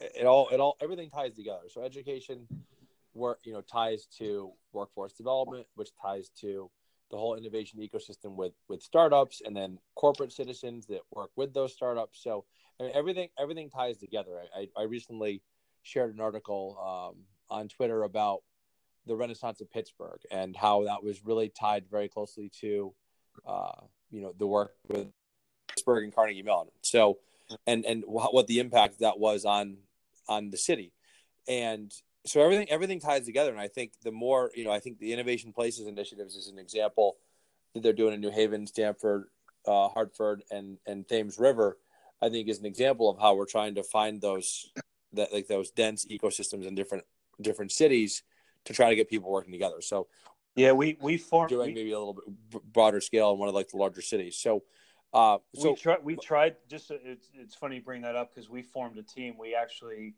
it 0.00 0.26
all 0.26 0.48
it 0.50 0.60
all 0.60 0.76
everything 0.80 1.10
ties 1.10 1.34
together. 1.34 1.68
So 1.68 1.82
education 1.82 2.46
work 3.14 3.40
you 3.44 3.52
know 3.52 3.60
ties 3.60 4.06
to 4.18 4.52
workforce 4.72 5.12
development, 5.12 5.66
which 5.74 5.90
ties 6.00 6.30
to 6.40 6.70
the 7.14 7.20
whole 7.20 7.36
innovation 7.36 7.78
ecosystem 7.78 8.34
with 8.34 8.54
with 8.68 8.82
startups 8.82 9.40
and 9.44 9.56
then 9.56 9.78
corporate 9.94 10.32
citizens 10.32 10.84
that 10.86 10.98
work 11.12 11.30
with 11.36 11.54
those 11.54 11.72
startups. 11.72 12.20
So 12.20 12.44
I 12.80 12.82
mean, 12.82 12.92
everything 12.92 13.28
everything 13.38 13.70
ties 13.70 13.98
together. 13.98 14.32
I, 14.54 14.66
I 14.76 14.82
recently 14.82 15.40
shared 15.84 16.12
an 16.12 16.20
article 16.20 16.76
um, 16.82 17.22
on 17.48 17.68
Twitter 17.68 18.02
about 18.02 18.42
the 19.06 19.14
Renaissance 19.14 19.60
of 19.60 19.70
Pittsburgh 19.70 20.18
and 20.32 20.56
how 20.56 20.84
that 20.86 21.04
was 21.04 21.24
really 21.24 21.50
tied 21.50 21.84
very 21.88 22.08
closely 22.08 22.50
to 22.60 22.92
uh, 23.46 23.82
you 24.10 24.20
know 24.20 24.34
the 24.36 24.48
work 24.48 24.72
with 24.88 25.06
Pittsburgh 25.68 26.02
and 26.02 26.12
Carnegie 26.12 26.42
Mellon. 26.42 26.66
So 26.82 27.18
and 27.64 27.84
and 27.84 28.02
what 28.08 28.48
the 28.48 28.58
impact 28.58 28.98
that 28.98 29.20
was 29.20 29.44
on 29.44 29.76
on 30.26 30.50
the 30.50 30.56
city 30.56 30.92
and 31.46 31.92
so 32.26 32.40
everything 32.40 32.68
everything 32.70 33.00
ties 33.00 33.24
together 33.24 33.50
and 33.50 33.60
i 33.60 33.68
think 33.68 33.92
the 34.02 34.12
more 34.12 34.50
you 34.54 34.64
know 34.64 34.70
i 34.70 34.80
think 34.80 34.98
the 34.98 35.12
innovation 35.12 35.52
places 35.52 35.86
initiatives 35.86 36.34
is 36.34 36.48
an 36.48 36.58
example 36.58 37.16
that 37.72 37.82
they're 37.82 37.92
doing 37.92 38.14
in 38.14 38.20
new 38.20 38.30
haven 38.30 38.66
stamford 38.66 39.24
uh, 39.66 39.88
hartford 39.88 40.42
and 40.50 40.78
and 40.86 41.08
thames 41.08 41.38
river 41.38 41.78
i 42.22 42.28
think 42.28 42.48
is 42.48 42.58
an 42.58 42.66
example 42.66 43.08
of 43.08 43.18
how 43.18 43.34
we're 43.34 43.46
trying 43.46 43.74
to 43.74 43.82
find 43.82 44.20
those 44.20 44.70
that 45.12 45.32
like 45.32 45.46
those 45.46 45.70
dense 45.70 46.04
ecosystems 46.06 46.66
in 46.66 46.74
different 46.74 47.04
different 47.40 47.72
cities 47.72 48.22
to 48.64 48.72
try 48.72 48.88
to 48.90 48.96
get 48.96 49.08
people 49.08 49.30
working 49.30 49.52
together 49.52 49.80
so 49.80 50.06
yeah 50.56 50.72
we 50.72 50.96
we 51.00 51.16
formed 51.16 51.48
doing 51.48 51.68
we, 51.68 51.74
maybe 51.74 51.92
a 51.92 51.98
little 51.98 52.14
bit 52.14 52.72
broader 52.72 53.00
scale 53.00 53.32
in 53.32 53.38
one 53.38 53.48
of 53.48 53.54
like 53.54 53.68
the 53.68 53.76
larger 53.76 54.02
cities 54.02 54.36
so 54.36 54.62
uh, 55.14 55.38
so 55.54 55.70
we, 55.70 55.76
tried. 55.76 55.98
we 56.02 56.16
tried. 56.16 56.56
Just 56.68 56.90
it's 56.90 57.30
it's 57.34 57.54
funny 57.54 57.76
you 57.76 57.82
bring 57.82 58.02
that 58.02 58.16
up 58.16 58.34
because 58.34 58.50
we 58.50 58.62
formed 58.62 58.98
a 58.98 59.02
team. 59.04 59.36
We 59.38 59.54
actually 59.54 60.14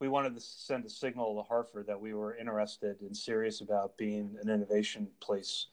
we 0.00 0.08
wanted 0.08 0.34
to 0.34 0.40
send 0.40 0.84
a 0.84 0.90
signal 0.90 1.36
to 1.36 1.42
Hartford 1.42 1.86
that 1.86 2.00
we 2.00 2.14
were 2.14 2.36
interested 2.36 3.00
and 3.00 3.16
serious 3.16 3.60
about 3.60 3.96
being 3.96 4.36
an 4.42 4.48
innovation 4.48 5.08
place, 5.20 5.66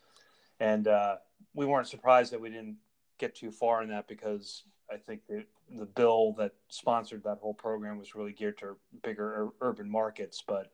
and 0.60 0.88
uh, 0.88 1.18
we 1.54 1.66
weren't 1.66 1.88
surprised 1.88 2.34
that 2.34 2.42
we 2.42 2.50
didn't 2.50 2.78
get 3.18 3.36
too 3.36 3.52
far 3.52 3.82
in 3.84 3.90
that 3.90 4.08
because 4.08 4.64
I 4.92 4.98
think 4.98 5.22
the 5.28 5.46
the 5.78 5.86
bill 5.86 6.34
that 6.34 6.54
sponsored 6.70 7.24
that 7.24 7.40
whole 7.42 7.54
program 7.54 7.98
was 7.98 8.14
really 8.14 8.34
geared 8.34 8.58
to 8.60 8.78
bigger 9.04 9.46
ur- 9.46 9.70
urban 9.70 9.90
markets, 9.90 10.44
but 10.46 10.72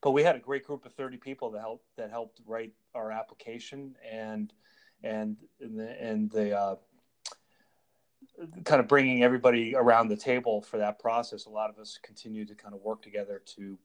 but 0.00 0.10
we 0.10 0.22
had 0.22 0.34
a 0.34 0.40
great 0.40 0.66
group 0.66 0.84
of 0.84 0.92
30 0.94 1.16
people 1.18 1.50
that 1.52 1.60
helped 1.60 1.86
that 1.96 2.10
helped 2.10 2.40
write 2.46 2.72
our 2.94 3.12
application 3.12 3.94
and 4.10 4.52
and 5.02 5.36
and 5.60 5.78
the, 5.78 6.02
and 6.02 6.30
the 6.30 6.58
uh, 6.58 6.76
kind 8.64 8.80
of 8.80 8.88
bringing 8.88 9.22
everybody 9.22 9.74
around 9.74 10.08
the 10.08 10.16
table 10.16 10.62
for 10.62 10.78
that 10.78 10.98
process. 10.98 11.46
A 11.46 11.50
lot 11.50 11.70
of 11.70 11.78
us 11.78 11.98
continue 12.02 12.44
to 12.46 12.54
kind 12.54 12.74
of 12.74 12.80
work 12.80 13.02
together 13.02 13.42
to, 13.56 13.78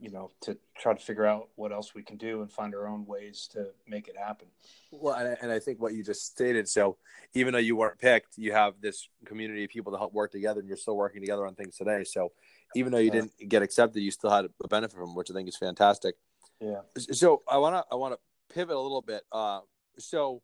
you 0.00 0.10
know, 0.10 0.30
to 0.42 0.56
try 0.78 0.94
to 0.94 1.00
figure 1.00 1.26
out 1.26 1.48
what 1.56 1.72
else 1.72 1.94
we 1.94 2.02
can 2.02 2.16
do 2.16 2.42
and 2.42 2.50
find 2.50 2.74
our 2.74 2.86
own 2.86 3.04
ways 3.06 3.48
to 3.52 3.68
make 3.86 4.08
it 4.08 4.16
happen. 4.16 4.48
Well, 4.90 5.14
and 5.14 5.50
I 5.50 5.58
think 5.58 5.80
what 5.80 5.94
you 5.94 6.04
just 6.04 6.26
stated. 6.26 6.68
So 6.68 6.96
even 7.34 7.52
though 7.52 7.58
you 7.58 7.76
weren't 7.76 7.98
picked, 7.98 8.38
you 8.38 8.52
have 8.52 8.74
this 8.80 9.08
community 9.24 9.64
of 9.64 9.70
people 9.70 9.92
to 9.92 9.98
help 9.98 10.12
work 10.12 10.32
together, 10.32 10.60
and 10.60 10.68
you're 10.68 10.76
still 10.76 10.96
working 10.96 11.20
together 11.20 11.46
on 11.46 11.54
things 11.54 11.76
today. 11.76 12.04
So 12.04 12.32
even 12.74 12.92
though 12.92 12.98
you 12.98 13.10
didn't 13.10 13.32
get 13.48 13.62
accepted, 13.62 14.00
you 14.00 14.10
still 14.10 14.30
had 14.30 14.46
a 14.62 14.68
benefit 14.68 14.96
from, 14.96 15.14
which 15.14 15.30
I 15.30 15.34
think 15.34 15.48
is 15.48 15.56
fantastic. 15.56 16.16
Yeah. 16.60 16.80
So 16.96 17.42
I 17.48 17.58
want 17.58 17.76
to 17.76 17.84
I 17.90 17.96
want 17.96 18.14
to 18.14 18.54
pivot 18.54 18.76
a 18.76 18.80
little 18.80 19.02
bit. 19.02 19.22
Uh, 19.32 19.60
so 19.98 20.42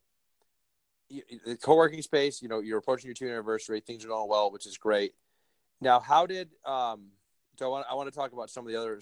the 1.10 1.56
co-working 1.56 2.02
space 2.02 2.40
you 2.40 2.48
know 2.48 2.60
you're 2.60 2.78
approaching 2.78 3.08
your 3.08 3.14
two 3.14 3.24
year 3.24 3.34
anniversary 3.34 3.80
things 3.80 4.04
are 4.04 4.08
going 4.08 4.28
well 4.28 4.50
which 4.50 4.66
is 4.66 4.78
great. 4.78 5.12
Now 5.80 6.00
how 6.00 6.26
did 6.26 6.48
um 6.64 7.08
so 7.56 7.66
I 7.66 7.68
want, 7.68 7.86
I 7.90 7.94
want 7.94 8.10
to 8.10 8.18
talk 8.18 8.32
about 8.32 8.48
some 8.48 8.66
of 8.66 8.72
the 8.72 8.80
other 8.80 9.00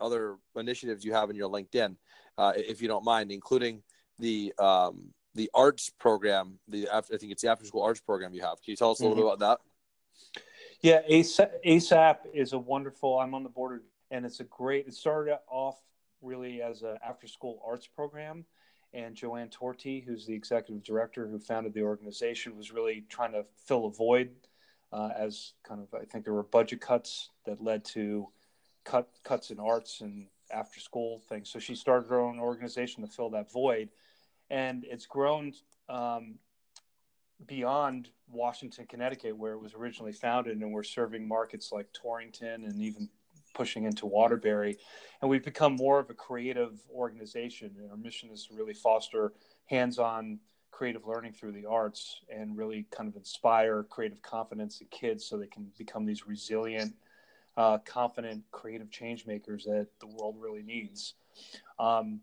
other 0.00 0.36
initiatives 0.54 1.04
you 1.04 1.12
have 1.12 1.30
in 1.30 1.36
your 1.36 1.50
linkedin 1.50 1.96
uh, 2.38 2.52
if 2.54 2.80
you 2.80 2.88
don't 2.88 3.04
mind 3.04 3.32
including 3.32 3.82
the 4.18 4.52
um 4.58 5.08
the 5.34 5.50
arts 5.54 5.90
program 5.98 6.58
the 6.68 6.88
i 6.92 7.00
think 7.00 7.32
it's 7.32 7.42
the 7.42 7.50
after 7.50 7.64
school 7.64 7.82
arts 7.82 8.00
program 8.00 8.32
you 8.32 8.42
have. 8.42 8.62
Can 8.62 8.72
you 8.72 8.76
tell 8.76 8.90
us 8.90 9.00
a 9.00 9.02
little 9.02 9.16
mm-hmm. 9.16 9.28
bit 9.28 9.34
about 9.34 9.60
that? 9.62 10.40
Yeah 10.82 11.00
asap, 11.10 11.50
ASAP 11.64 12.16
is 12.32 12.52
a 12.52 12.58
wonderful 12.58 13.18
i'm 13.18 13.34
on 13.34 13.42
the 13.42 13.48
board 13.48 13.82
and 14.10 14.24
it's 14.24 14.40
a 14.40 14.44
great 14.44 14.86
it 14.86 14.94
started 14.94 15.38
off 15.48 15.76
really 16.22 16.62
as 16.62 16.82
an 16.82 16.96
after 17.06 17.26
school 17.26 17.62
arts 17.66 17.86
program 17.86 18.44
and 18.92 19.14
Joanne 19.14 19.48
Torti, 19.48 20.04
who's 20.04 20.26
the 20.26 20.34
executive 20.34 20.82
director 20.82 21.26
who 21.26 21.38
founded 21.38 21.74
the 21.74 21.82
organization, 21.82 22.56
was 22.56 22.72
really 22.72 23.04
trying 23.08 23.32
to 23.32 23.44
fill 23.66 23.86
a 23.86 23.90
void 23.90 24.30
uh, 24.92 25.10
as 25.16 25.52
kind 25.66 25.80
of 25.80 25.88
I 25.94 26.04
think 26.04 26.24
there 26.24 26.34
were 26.34 26.42
budget 26.42 26.80
cuts 26.80 27.30
that 27.44 27.62
led 27.62 27.84
to 27.86 28.28
cut 28.84 29.08
cuts 29.24 29.50
in 29.50 29.58
arts 29.58 30.00
and 30.00 30.26
after 30.50 30.80
school 30.80 31.20
things. 31.28 31.50
So 31.50 31.58
she 31.58 31.74
started 31.74 32.08
her 32.08 32.20
own 32.20 32.38
organization 32.38 33.04
to 33.04 33.10
fill 33.10 33.30
that 33.30 33.52
void, 33.52 33.90
and 34.50 34.84
it's 34.88 35.06
grown 35.06 35.52
um, 35.88 36.36
beyond 37.46 38.10
Washington, 38.30 38.86
Connecticut, 38.86 39.36
where 39.36 39.52
it 39.52 39.60
was 39.60 39.74
originally 39.74 40.12
founded, 40.12 40.58
and 40.58 40.72
we're 40.72 40.82
serving 40.82 41.26
markets 41.26 41.70
like 41.72 41.92
Torrington 41.92 42.64
and 42.64 42.80
even 42.80 43.08
pushing 43.56 43.84
into 43.84 44.06
Waterbury. 44.06 44.76
And 45.20 45.30
we've 45.30 45.44
become 45.44 45.74
more 45.74 45.98
of 45.98 46.10
a 46.10 46.14
creative 46.14 46.78
organization. 46.94 47.72
And 47.78 47.90
our 47.90 47.96
mission 47.96 48.30
is 48.30 48.46
to 48.46 48.54
really 48.54 48.74
foster 48.74 49.32
hands 49.64 49.98
on 49.98 50.38
creative 50.70 51.06
learning 51.06 51.32
through 51.32 51.52
the 51.52 51.64
arts 51.64 52.20
and 52.28 52.56
really 52.56 52.86
kind 52.90 53.08
of 53.08 53.16
inspire 53.16 53.82
creative 53.82 54.20
confidence 54.20 54.82
in 54.82 54.86
kids 54.88 55.24
so 55.24 55.38
they 55.38 55.46
can 55.46 55.66
become 55.78 56.04
these 56.04 56.26
resilient, 56.26 56.94
uh, 57.56 57.78
confident, 57.78 58.44
creative 58.50 58.90
change 58.90 59.26
makers 59.26 59.64
that 59.64 59.88
the 60.00 60.06
world 60.06 60.36
really 60.38 60.62
needs. 60.62 61.14
Um, 61.78 62.20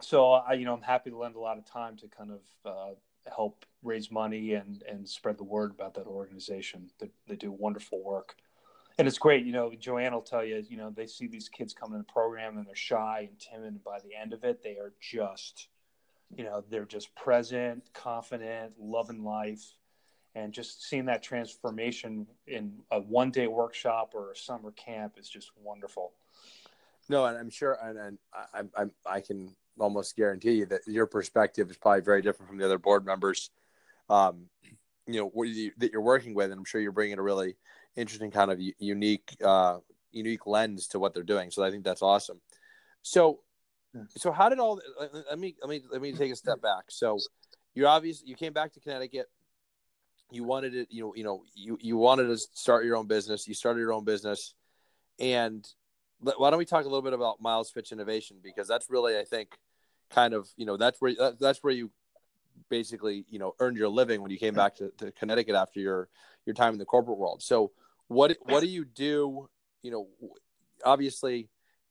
so 0.00 0.32
I, 0.32 0.52
you 0.52 0.64
know, 0.64 0.74
I'm 0.74 0.82
happy 0.82 1.10
to 1.10 1.18
lend 1.18 1.34
a 1.34 1.40
lot 1.40 1.58
of 1.58 1.66
time 1.66 1.96
to 1.96 2.06
kind 2.06 2.30
of 2.30 2.40
uh, 2.64 2.94
help 3.34 3.66
raise 3.82 4.12
money 4.12 4.54
and 4.54 4.82
and 4.88 5.08
spread 5.08 5.36
the 5.38 5.44
word 5.44 5.72
about 5.72 5.94
that 5.94 6.06
organization. 6.06 6.88
They, 7.00 7.10
they 7.26 7.34
do 7.34 7.50
wonderful 7.50 8.00
work 8.04 8.36
and 8.98 9.08
it's 9.08 9.18
great. 9.18 9.44
You 9.44 9.52
know, 9.52 9.72
Joanne 9.78 10.12
will 10.12 10.22
tell 10.22 10.44
you, 10.44 10.64
you 10.68 10.76
know, 10.76 10.90
they 10.90 11.06
see 11.06 11.26
these 11.26 11.48
kids 11.48 11.74
come 11.74 11.92
in 11.92 11.98
the 11.98 12.04
program 12.04 12.58
and 12.58 12.66
they're 12.66 12.74
shy 12.74 13.28
and 13.28 13.38
timid. 13.38 13.68
And 13.68 13.84
by 13.84 13.98
the 14.00 14.14
end 14.14 14.32
of 14.32 14.44
it, 14.44 14.62
they 14.62 14.76
are 14.76 14.92
just 15.00 15.68
you 16.36 16.44
know 16.44 16.64
they're 16.70 16.84
just 16.84 17.14
present, 17.14 17.82
confident, 17.92 18.72
loving 18.78 19.22
life, 19.22 19.62
and 20.34 20.52
just 20.52 20.88
seeing 20.88 21.06
that 21.06 21.22
transformation 21.22 22.26
in 22.46 22.72
a 22.90 23.00
one 23.00 23.30
day 23.30 23.46
workshop 23.46 24.12
or 24.14 24.32
a 24.32 24.36
summer 24.36 24.70
camp 24.72 25.14
is 25.18 25.28
just 25.28 25.50
wonderful. 25.62 26.12
No, 27.08 27.26
and 27.26 27.36
I'm 27.36 27.50
sure, 27.50 27.76
and, 27.82 27.98
and 27.98 28.18
I, 28.54 28.62
I, 28.76 29.16
I 29.16 29.20
can 29.20 29.54
almost 29.78 30.16
guarantee 30.16 30.52
you 30.52 30.66
that 30.66 30.86
your 30.86 31.06
perspective 31.06 31.70
is 31.70 31.76
probably 31.76 32.02
very 32.02 32.22
different 32.22 32.48
from 32.48 32.58
the 32.58 32.64
other 32.64 32.78
board 32.78 33.04
members. 33.04 33.50
Um, 34.08 34.46
you 35.06 35.20
know 35.20 35.42
you, 35.42 35.72
that 35.78 35.92
you're 35.92 36.00
working 36.00 36.34
with, 36.34 36.50
and 36.50 36.58
I'm 36.58 36.64
sure 36.64 36.80
you're 36.80 36.92
bringing 36.92 37.18
a 37.18 37.22
really 37.22 37.56
interesting 37.96 38.30
kind 38.30 38.50
of 38.50 38.60
unique, 38.78 39.36
uh, 39.44 39.78
unique 40.10 40.46
lens 40.46 40.88
to 40.88 40.98
what 40.98 41.14
they're 41.14 41.22
doing. 41.22 41.50
So 41.50 41.62
I 41.62 41.70
think 41.70 41.84
that's 41.84 42.02
awesome. 42.02 42.40
So, 43.02 43.40
so 44.16 44.32
how 44.32 44.48
did 44.48 44.58
all? 44.58 44.80
Let 45.28 45.38
me 45.38 45.54
let 45.60 45.68
me 45.68 45.82
let 45.90 46.00
me 46.00 46.12
take 46.12 46.32
a 46.32 46.36
step 46.36 46.62
back. 46.62 46.84
So, 46.88 47.18
you 47.74 47.86
obviously 47.86 48.28
you 48.28 48.36
came 48.36 48.52
back 48.52 48.72
to 48.74 48.80
Connecticut. 48.80 49.26
You 50.30 50.44
wanted 50.44 50.74
it, 50.74 50.88
you 50.90 51.02
know, 51.02 51.14
you 51.14 51.24
know, 51.24 51.42
you 51.54 51.76
you 51.80 51.96
wanted 51.96 52.28
to 52.28 52.38
start 52.38 52.86
your 52.86 52.96
own 52.96 53.06
business. 53.06 53.46
You 53.46 53.54
started 53.54 53.80
your 53.80 53.92
own 53.92 54.04
business, 54.04 54.54
and 55.18 55.66
why 56.20 56.50
don't 56.50 56.58
we 56.58 56.64
talk 56.64 56.84
a 56.84 56.88
little 56.88 57.02
bit 57.02 57.12
about 57.12 57.42
Miles 57.42 57.70
Finch 57.70 57.92
Innovation 57.92 58.38
because 58.42 58.68
that's 58.68 58.88
really, 58.88 59.18
I 59.18 59.24
think, 59.24 59.58
kind 60.10 60.34
of 60.34 60.48
you 60.56 60.64
know 60.64 60.76
that's 60.76 61.00
where 61.00 61.14
that's 61.38 61.62
where 61.62 61.72
you 61.72 61.90
basically 62.68 63.24
you 63.28 63.38
know 63.38 63.54
earned 63.60 63.76
your 63.76 63.88
living 63.88 64.22
when 64.22 64.30
you 64.30 64.38
came 64.38 64.54
back 64.54 64.76
to, 64.76 64.90
to 64.98 65.12
Connecticut 65.12 65.54
after 65.54 65.80
your 65.80 66.08
your 66.46 66.54
time 66.54 66.72
in 66.72 66.78
the 66.78 66.84
corporate 66.84 67.18
world. 67.18 67.42
So 67.42 67.72
what 68.08 68.36
what 68.42 68.60
do 68.60 68.66
you 68.68 68.84
do? 68.84 69.48
You 69.82 69.90
know, 69.90 70.08
obviously 70.84 71.48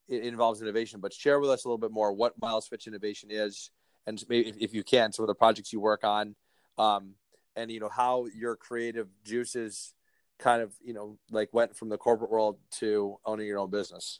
it 0.08 0.24
involves 0.24 0.62
innovation, 0.62 1.00
but 1.00 1.14
share 1.14 1.40
with 1.40 1.50
us 1.50 1.66
a 1.66 1.68
little 1.68 1.78
bit 1.78 1.92
more 1.92 2.12
what 2.14 2.34
Miles 2.42 2.68
Finch 2.68 2.88
Innovation 2.88 3.30
is, 3.32 3.72
and 4.06 4.24
maybe 4.28 4.50
if, 4.50 4.58
if 4.58 4.74
you 4.74 4.84
can, 4.84 5.12
some 5.12 5.24
of 5.24 5.28
the 5.28 5.36
projects 5.36 5.72
you 5.72 5.80
work 5.80 6.04
on, 6.04 6.36
um, 6.78 7.14
and 7.56 7.72
you 7.72 7.80
know 7.80 7.90
how 7.90 8.28
your 8.36 8.56
creative 8.56 9.08
juices 9.24 9.94
kind 10.40 10.62
of 10.62 10.74
you 10.84 10.94
know 10.94 11.18
like 11.30 11.50
went 11.54 11.76
from 11.76 11.90
the 11.90 11.98
corporate 11.98 12.32
world 12.32 12.58
to 12.72 13.18
owning 13.26 13.48
your 13.48 13.60
own 13.60 13.70
business. 13.70 14.20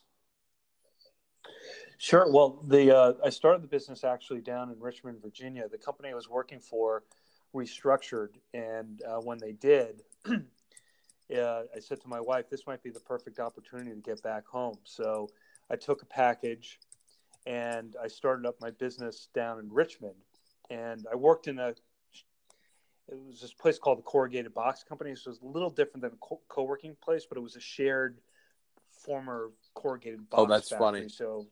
Sure. 2.02 2.26
Well, 2.28 2.58
the 2.66 2.92
uh, 2.92 3.12
I 3.24 3.30
started 3.30 3.62
the 3.62 3.68
business 3.68 4.02
actually 4.02 4.40
down 4.40 4.72
in 4.72 4.80
Richmond, 4.80 5.22
Virginia. 5.22 5.68
The 5.68 5.78
company 5.78 6.08
I 6.08 6.14
was 6.14 6.28
working 6.28 6.58
for 6.58 7.04
restructured, 7.54 8.30
and 8.52 9.00
uh, 9.08 9.20
when 9.20 9.38
they 9.38 9.52
did, 9.52 10.02
uh, 10.28 10.32
I 11.32 11.78
said 11.78 12.00
to 12.00 12.08
my 12.08 12.20
wife, 12.20 12.50
"This 12.50 12.66
might 12.66 12.82
be 12.82 12.90
the 12.90 12.98
perfect 12.98 13.38
opportunity 13.38 13.92
to 13.92 14.00
get 14.00 14.20
back 14.20 14.44
home." 14.48 14.78
So 14.82 15.28
I 15.70 15.76
took 15.76 16.02
a 16.02 16.06
package, 16.06 16.80
and 17.46 17.94
I 18.02 18.08
started 18.08 18.46
up 18.46 18.56
my 18.60 18.72
business 18.72 19.28
down 19.32 19.60
in 19.60 19.72
Richmond, 19.72 20.16
and 20.70 21.06
I 21.08 21.14
worked 21.14 21.46
in 21.46 21.60
a 21.60 21.68
it 21.68 23.18
was 23.28 23.40
this 23.40 23.54
place 23.54 23.78
called 23.78 23.98
the 23.98 24.02
Corrugated 24.02 24.52
Box 24.52 24.82
Company. 24.82 25.14
So 25.14 25.28
it 25.28 25.34
was 25.34 25.42
a 25.42 25.46
little 25.46 25.70
different 25.70 26.02
than 26.02 26.10
a 26.14 26.36
co 26.48 26.62
working 26.64 26.96
place, 27.00 27.26
but 27.28 27.38
it 27.38 27.42
was 27.42 27.54
a 27.54 27.60
shared 27.60 28.18
former 29.04 29.50
corrugated 29.74 30.28
box. 30.30 30.42
Oh, 30.42 30.46
that's 30.46 30.68
factory. 30.68 31.08
funny. 31.08 31.08
So, 31.08 31.46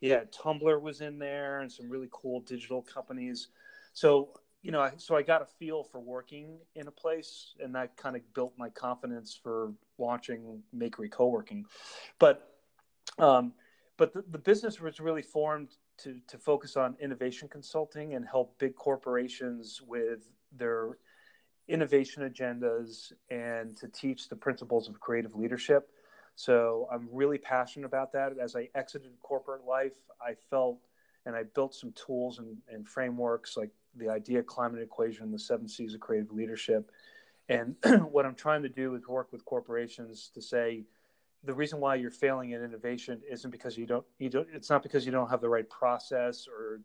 yeah, 0.00 0.24
Tumblr 0.24 0.80
was 0.80 1.00
in 1.00 1.18
there 1.18 1.60
and 1.60 1.70
some 1.70 1.88
really 1.88 2.08
cool 2.10 2.40
digital 2.40 2.82
companies. 2.82 3.48
So, 3.92 4.30
you 4.62 4.72
know, 4.72 4.90
so 4.96 5.16
I 5.16 5.22
got 5.22 5.42
a 5.42 5.46
feel 5.46 5.84
for 5.84 6.00
working 6.00 6.58
in 6.74 6.88
a 6.88 6.90
place, 6.90 7.54
and 7.60 7.74
that 7.74 7.96
kind 7.96 8.16
of 8.16 8.22
built 8.34 8.52
my 8.58 8.68
confidence 8.68 9.38
for 9.40 9.72
launching 9.98 10.62
Makery 10.76 11.10
Co-working. 11.10 11.64
But, 12.18 12.56
um, 13.18 13.52
but 13.96 14.12
the, 14.12 14.24
the 14.30 14.38
business 14.38 14.80
was 14.80 15.00
really 15.00 15.22
formed 15.22 15.70
to 15.98 16.20
to 16.28 16.38
focus 16.38 16.76
on 16.76 16.96
innovation 17.00 17.48
consulting 17.48 18.14
and 18.14 18.26
help 18.26 18.58
big 18.58 18.74
corporations 18.74 19.80
with 19.86 20.28
their 20.52 20.98
innovation 21.68 22.28
agendas 22.28 23.12
and 23.30 23.76
to 23.76 23.88
teach 23.88 24.28
the 24.28 24.36
principles 24.36 24.88
of 24.88 25.00
creative 25.00 25.34
leadership. 25.34 25.90
So 26.36 26.86
I'm 26.92 27.08
really 27.10 27.38
passionate 27.38 27.86
about 27.86 28.12
that. 28.12 28.38
As 28.38 28.54
I 28.54 28.68
exited 28.74 29.10
corporate 29.22 29.64
life, 29.64 29.94
I 30.20 30.34
felt 30.50 30.78
and 31.24 31.34
I 31.34 31.42
built 31.42 31.74
some 31.74 31.92
tools 31.92 32.38
and, 32.38 32.56
and 32.70 32.86
frameworks 32.86 33.56
like 33.56 33.70
the 33.96 34.08
idea 34.08 34.42
climate 34.42 34.80
equation, 34.80 35.32
the 35.32 35.38
seven 35.38 35.66
C's 35.66 35.94
of 35.94 36.00
creative 36.00 36.30
leadership. 36.30 36.92
And 37.48 37.74
what 38.10 38.26
I'm 38.26 38.34
trying 38.34 38.62
to 38.62 38.68
do 38.68 38.94
is 38.94 39.08
work 39.08 39.32
with 39.32 39.44
corporations 39.44 40.30
to 40.34 40.42
say 40.42 40.84
the 41.44 41.54
reason 41.54 41.80
why 41.80 41.94
you're 41.94 42.10
failing 42.10 42.50
in 42.50 42.62
innovation 42.62 43.20
isn't 43.30 43.50
because 43.50 43.78
you 43.78 43.86
don't 43.86 44.04
you 44.18 44.28
don't 44.28 44.48
it's 44.52 44.68
not 44.68 44.82
because 44.82 45.06
you 45.06 45.12
don't 45.12 45.30
have 45.30 45.40
the 45.40 45.48
right 45.48 45.68
process 45.70 46.48
or 46.48 46.80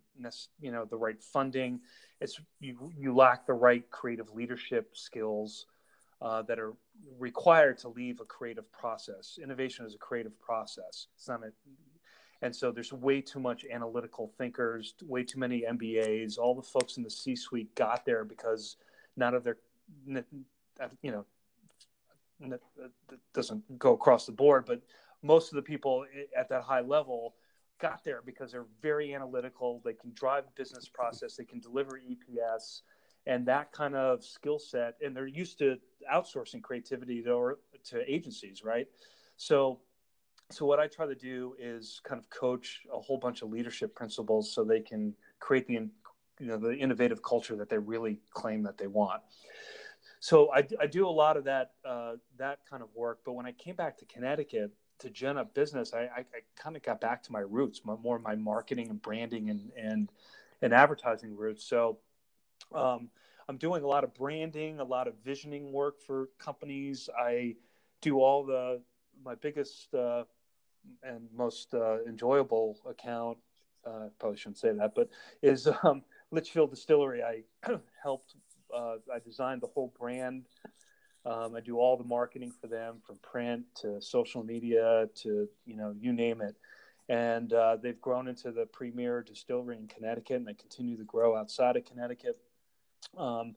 you 0.60 0.72
know 0.72 0.86
the 0.86 0.98
right 0.98 1.22
funding 1.22 1.80
it's 2.20 2.40
you 2.60 2.92
you 2.96 3.16
lack 3.16 3.48
the 3.48 3.54
right 3.54 3.90
creative 3.90 4.30
leadership 4.34 4.92
skills 4.94 5.66
uh, 6.22 6.44
that 6.44 6.60
are 6.60 6.74
required 7.18 7.78
to 7.80 7.90
leave 7.90 8.20
a 8.20 8.26
creative 8.26 8.72
process. 8.72 9.40
Innovation 9.42 9.86
is 9.86 9.96
a 9.96 9.98
creative 9.98 10.40
process. 10.40 11.08
It's 11.16 11.28
not 11.28 11.44
a, 11.44 11.52
and 12.44 12.56
so 12.56 12.72
there's 12.72 12.94
way 12.94 13.22
too 13.22 13.40
much 13.40 13.66
analytical 13.72 14.34
thinkers, 14.38 14.96
way 15.04 15.24
too 15.24 15.40
many 15.40 15.64
MBAs. 15.68 16.38
All 16.38 16.56
the 16.56 16.62
folks 16.62 16.98
in 16.98 17.04
the 17.04 17.10
C-suite 17.10 17.74
got 17.76 18.06
there 18.06 18.24
because 18.24 18.78
none 19.16 19.34
of 19.34 19.44
their, 19.44 19.58
you 20.06 21.12
know, 21.12 21.26
that 22.40 22.62
doesn't 23.34 23.78
go 23.78 23.94
across 23.94 24.26
the 24.26 24.32
board, 24.32 24.66
but 24.66 24.82
most 25.22 25.52
of 25.52 25.56
the 25.56 25.62
people 25.62 26.06
at 26.36 26.50
that 26.50 26.64
high 26.64 26.82
level 26.82 27.36
got 27.80 28.04
there 28.04 28.22
because 28.26 28.52
they're 28.52 28.66
very 28.82 29.14
analytical. 29.14 29.82
They 29.84 29.94
can 29.94 30.12
drive 30.14 30.44
business 30.56 30.88
process. 30.88 31.36
They 31.36 31.46
can 31.46 31.60
deliver 31.60 32.00
EPS 32.00 32.82
and 33.26 33.46
that 33.46 33.72
kind 33.72 33.96
of 33.96 34.24
skill 34.24 34.60
set 34.60 34.96
and 35.04 35.16
they're 35.16 35.28
used 35.28 35.58
to 35.60 35.78
outsourcing 36.12 36.62
creativity 36.62 37.22
to, 37.22 37.32
or, 37.32 37.60
to 37.84 38.02
agencies 38.12 38.64
right? 38.64 38.88
So 39.38 39.80
so 40.50 40.66
what 40.66 40.80
i 40.80 40.88
try 40.88 41.06
to 41.06 41.16
do 41.16 41.56
is 41.58 42.02
kind 42.04 42.20
of 42.20 42.30
coach 42.30 42.82
a 42.94 43.00
whole 43.00 43.18
bunch 43.18 43.42
of 43.42 43.50
leadership 43.50 43.96
principles 43.96 44.54
so 44.54 44.66
they 44.66 44.82
can 44.82 45.14
create 45.40 45.66
the 45.66 45.74
you 45.74 46.48
know 46.48 46.58
the 46.58 46.76
innovative 46.76 47.24
culture 47.24 47.56
that 47.56 47.70
they 47.70 47.78
really 47.78 48.20
claim 48.32 48.64
that 48.64 48.78
they 48.78 48.88
want. 48.88 49.22
So 50.20 50.52
i, 50.54 50.68
I 50.80 50.88
do 50.88 51.08
a 51.08 51.10
lot 51.10 51.38
of 51.38 51.46
that 51.46 51.72
uh, 51.86 52.14
that 52.38 52.60
kind 52.70 52.84
of 52.84 52.90
work 52.96 53.20
but 53.26 53.34
when 53.34 53.46
i 53.46 53.52
came 53.54 53.76
back 53.76 53.98
to 54.00 54.06
connecticut 54.06 54.72
to 55.00 55.10
gen 55.10 55.38
up 55.38 55.54
business 55.54 55.94
i, 55.94 56.02
I, 56.02 56.20
I 56.20 56.42
kind 56.56 56.76
of 56.76 56.84
got 56.84 57.00
back 57.00 57.24
to 57.24 57.32
my 57.32 57.40
roots 57.40 57.82
more 57.86 58.20
my 58.20 58.36
marketing 58.36 58.90
and 58.90 59.02
branding 59.02 59.50
and 59.50 59.72
and 59.78 60.12
and 60.62 60.74
advertising 60.74 61.36
roots. 61.36 61.64
So 61.64 61.98
um, 62.74 63.10
I'm 63.48 63.58
doing 63.58 63.84
a 63.84 63.88
lot 63.88 64.04
of 64.04 64.14
branding, 64.14 64.80
a 64.80 64.84
lot 64.84 65.08
of 65.08 65.16
visioning 65.24 65.72
work 65.72 66.02
for 66.02 66.30
companies. 66.38 67.10
I 67.18 67.56
do 68.02 68.20
all 68.20 68.46
the 68.46 68.82
my 69.24 69.36
biggest 69.36 69.94
uh, 69.94 70.24
and 71.04 71.28
most 71.36 71.74
uh, 71.74 72.04
enjoyable 72.08 72.78
account. 72.90 73.38
Uh, 73.86 74.10
probably 74.20 74.38
shouldn't 74.38 74.60
say 74.60 74.72
that, 74.72 74.94
but 74.96 75.10
is 75.42 75.68
um, 75.84 76.04
Litchfield 76.32 76.70
Distillery. 76.70 77.24
I 77.24 77.44
helped. 78.02 78.36
Uh, 78.74 78.96
I 79.14 79.20
designed 79.20 79.62
the 79.62 79.68
whole 79.68 79.94
brand. 80.00 80.46
Um, 81.26 81.56
I 81.56 81.60
do 81.60 81.78
all 81.78 81.98
the 81.98 82.04
marketing 82.04 82.52
for 82.62 82.68
them, 82.68 83.02
from 83.06 83.18
print 83.18 83.66
to 83.82 84.02
social 84.02 84.44
media 84.44 85.08
to 85.16 85.48
you 85.66 85.76
know 85.76 85.94
you 86.00 86.14
name 86.14 86.42
it 86.42 86.56
and 87.10 87.52
uh, 87.52 87.76
they've 87.76 88.00
grown 88.00 88.30
into 88.30 88.52
the 88.54 88.66
premier 88.68 89.22
distillery 89.22 89.76
in 89.76 89.86
Connecticut, 89.88 90.38
and 90.38 90.48
they 90.48 90.54
continue 90.54 90.96
to 90.96 91.04
grow 91.04 91.36
outside 91.36 91.76
of 91.76 91.84
Connecticut. 91.84 92.38
Um, 93.18 93.56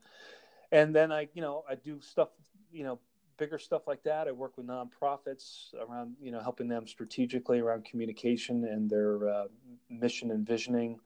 and 0.72 0.94
then 0.94 1.12
I, 1.12 1.28
you 1.34 1.42
know, 1.42 1.64
I 1.68 1.74
do 1.76 2.00
stuff, 2.00 2.30
you 2.72 2.84
know, 2.84 2.98
bigger 3.36 3.58
stuff 3.58 3.86
like 3.86 4.02
that. 4.04 4.28
I 4.28 4.32
work 4.32 4.56
with 4.56 4.66
nonprofits 4.66 5.74
around, 5.74 6.14
you 6.20 6.30
know, 6.30 6.40
helping 6.40 6.68
them 6.68 6.86
strategically 6.86 7.60
around 7.60 7.84
communication 7.84 8.64
and 8.64 8.88
their 8.88 9.28
uh, 9.28 9.44
mission 9.90 10.30
and 10.30 10.46
visioning. 10.46 10.98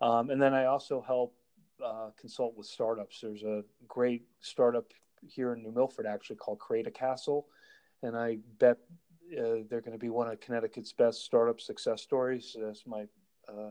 Um, 0.00 0.30
and 0.30 0.40
then 0.40 0.54
I 0.54 0.66
also 0.66 1.00
help 1.00 1.34
uh, 1.84 2.10
consult 2.18 2.56
with 2.56 2.66
startups. 2.66 3.20
There's 3.20 3.42
a 3.42 3.62
great 3.86 4.26
startup 4.40 4.86
here 5.26 5.52
in 5.52 5.62
New 5.62 5.72
Milford 5.72 6.06
actually 6.06 6.36
called 6.36 6.58
Create 6.58 6.86
a 6.86 6.90
Castle, 6.90 7.46
and 8.02 8.16
I 8.16 8.38
bet 8.58 8.78
uh, 9.32 9.64
they're 9.68 9.80
going 9.80 9.92
to 9.92 9.98
be 9.98 10.08
one 10.08 10.28
of 10.28 10.40
Connecticut's 10.40 10.92
best 10.92 11.24
startup 11.24 11.60
success 11.60 12.02
stories. 12.02 12.56
That's 12.58 12.86
my 12.86 13.06
uh, 13.48 13.70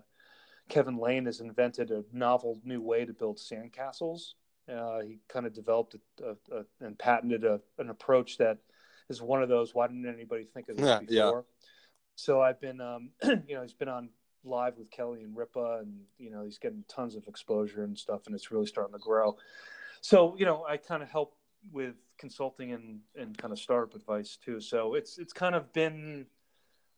Kevin 0.70 0.98
Lane 0.98 1.26
has 1.26 1.40
invented 1.40 1.92
a 1.92 2.04
novel 2.12 2.60
new 2.64 2.82
way 2.82 3.06
to 3.06 3.14
build 3.14 3.38
sandcastles. 3.38 4.34
Uh, 4.72 5.00
he 5.02 5.20
kind 5.30 5.46
of 5.46 5.54
developed 5.54 5.96
a, 5.96 6.26
a, 6.26 6.60
a, 6.60 6.86
and 6.86 6.98
patented 7.00 7.46
an 7.46 7.90
approach 7.90 8.38
that 8.38 8.58
is 9.10 9.22
one 9.22 9.42
of 9.42 9.50
those. 9.50 9.74
Why 9.74 9.88
didn't 9.88 10.08
anybody 10.08 10.44
think 10.44 10.68
of 10.70 10.78
this 10.78 10.86
yeah, 10.86 11.00
before? 11.00 11.46
Yeah. 11.48 11.68
So 12.16 12.42
I've 12.42 12.60
been, 12.60 12.82
um, 12.82 13.12
you 13.24 13.56
know, 13.56 13.62
he's 13.62 13.74
been 13.74 13.88
on 13.88 14.10
live 14.44 14.78
with 14.78 14.92
Kelly 14.92 15.24
and 15.24 15.36
Ripa, 15.36 15.80
and 15.82 16.02
you 16.18 16.32
know, 16.32 16.44
he's 16.44 16.58
getting 16.58 16.84
tons 16.88 17.16
of 17.16 17.28
exposure 17.28 17.84
and 17.84 17.98
stuff, 17.98 18.22
and 18.26 18.36
it's 18.36 18.52
really 18.52 18.66
starting 18.66 18.94
to 18.94 19.00
grow. 19.00 19.38
So 20.02 20.36
you 20.38 20.46
know, 20.46 20.66
I 20.68 20.78
kind 20.78 21.02
of 21.02 21.10
help 21.10 21.36
with 21.72 21.96
consulting 22.18 22.74
and 22.74 23.00
and 23.16 23.38
kind 23.38 23.52
of 23.52 23.60
startup 23.60 23.96
advice 23.96 24.38
too. 24.44 24.60
So 24.60 24.96
it's 24.96 25.18
it's 25.18 25.34
kind 25.34 25.56
of 25.56 25.72
been 25.74 26.26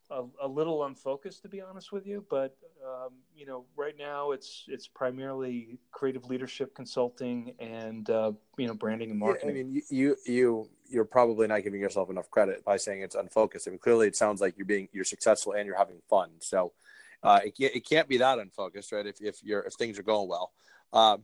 a, 0.10 0.24
a, 0.41 0.48
little 0.48 0.86
unfocused, 0.86 1.41
to 1.43 1.50
be 1.50 1.62
honest 1.62 1.91
with 1.91 2.06
you. 2.06 2.26
But 2.30 2.58
um, 2.86 3.13
you 3.36 3.45
know, 3.45 3.65
right 3.76 3.95
now 3.98 4.32
it's 4.32 4.65
it's 4.67 4.88
primarily 4.88 5.80
creative 5.91 6.26
leadership 6.26 6.76
consulting 6.76 7.54
and 7.60 8.10
uh, 8.10 8.32
you 8.58 8.67
know 8.67 8.74
branding 8.74 9.12
and 9.12 9.19
marketing. 9.19 9.56
Yeah, 9.56 9.62
I 9.62 9.63
mean, 9.65 9.84
you 9.89 10.15
you 10.26 10.69
you're 10.88 11.06
probably 11.06 11.48
not 11.48 11.63
giving 11.63 11.80
yourself 11.80 12.10
enough 12.10 12.30
credit 12.32 12.63
by 12.65 12.78
saying 12.78 13.02
it's 13.02 13.15
unfocused. 13.15 13.67
I 13.67 13.72
mean, 13.72 13.80
clearly 13.80 14.08
it 14.08 14.15
sounds 14.15 14.41
like 14.41 14.58
you're 14.58 14.65
being 14.65 14.88
you're 14.91 15.04
successful 15.04 15.54
and 15.54 15.65
you're 15.65 15.78
having 15.78 16.02
fun. 16.10 16.32
So 16.39 16.74
uh, 17.24 17.41
it, 17.43 17.54
it 17.60 17.88
can't 17.88 18.08
be 18.08 18.17
that 18.17 18.39
unfocused, 18.39 18.91
right? 18.91 19.06
If 19.06 19.22
if 19.22 19.43
you're 19.43 19.62
if 19.62 19.74
things 19.74 20.00
are 20.00 20.04
going 20.04 20.30
well. 20.30 20.52
Um, 20.93 21.24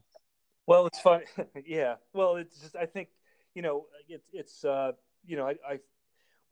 well, 0.67 0.87
it's 0.87 0.99
fun. 0.99 1.21
yeah. 1.65 1.95
Well, 2.13 2.35
it's 2.37 2.59
just 2.59 2.75
I 2.75 2.85
think 2.85 3.09
you 3.53 3.61
know 3.61 3.85
it's 4.07 4.29
it's 4.33 4.65
uh, 4.65 4.91
you 5.25 5.37
know 5.37 5.47
I, 5.47 5.55
I 5.67 5.79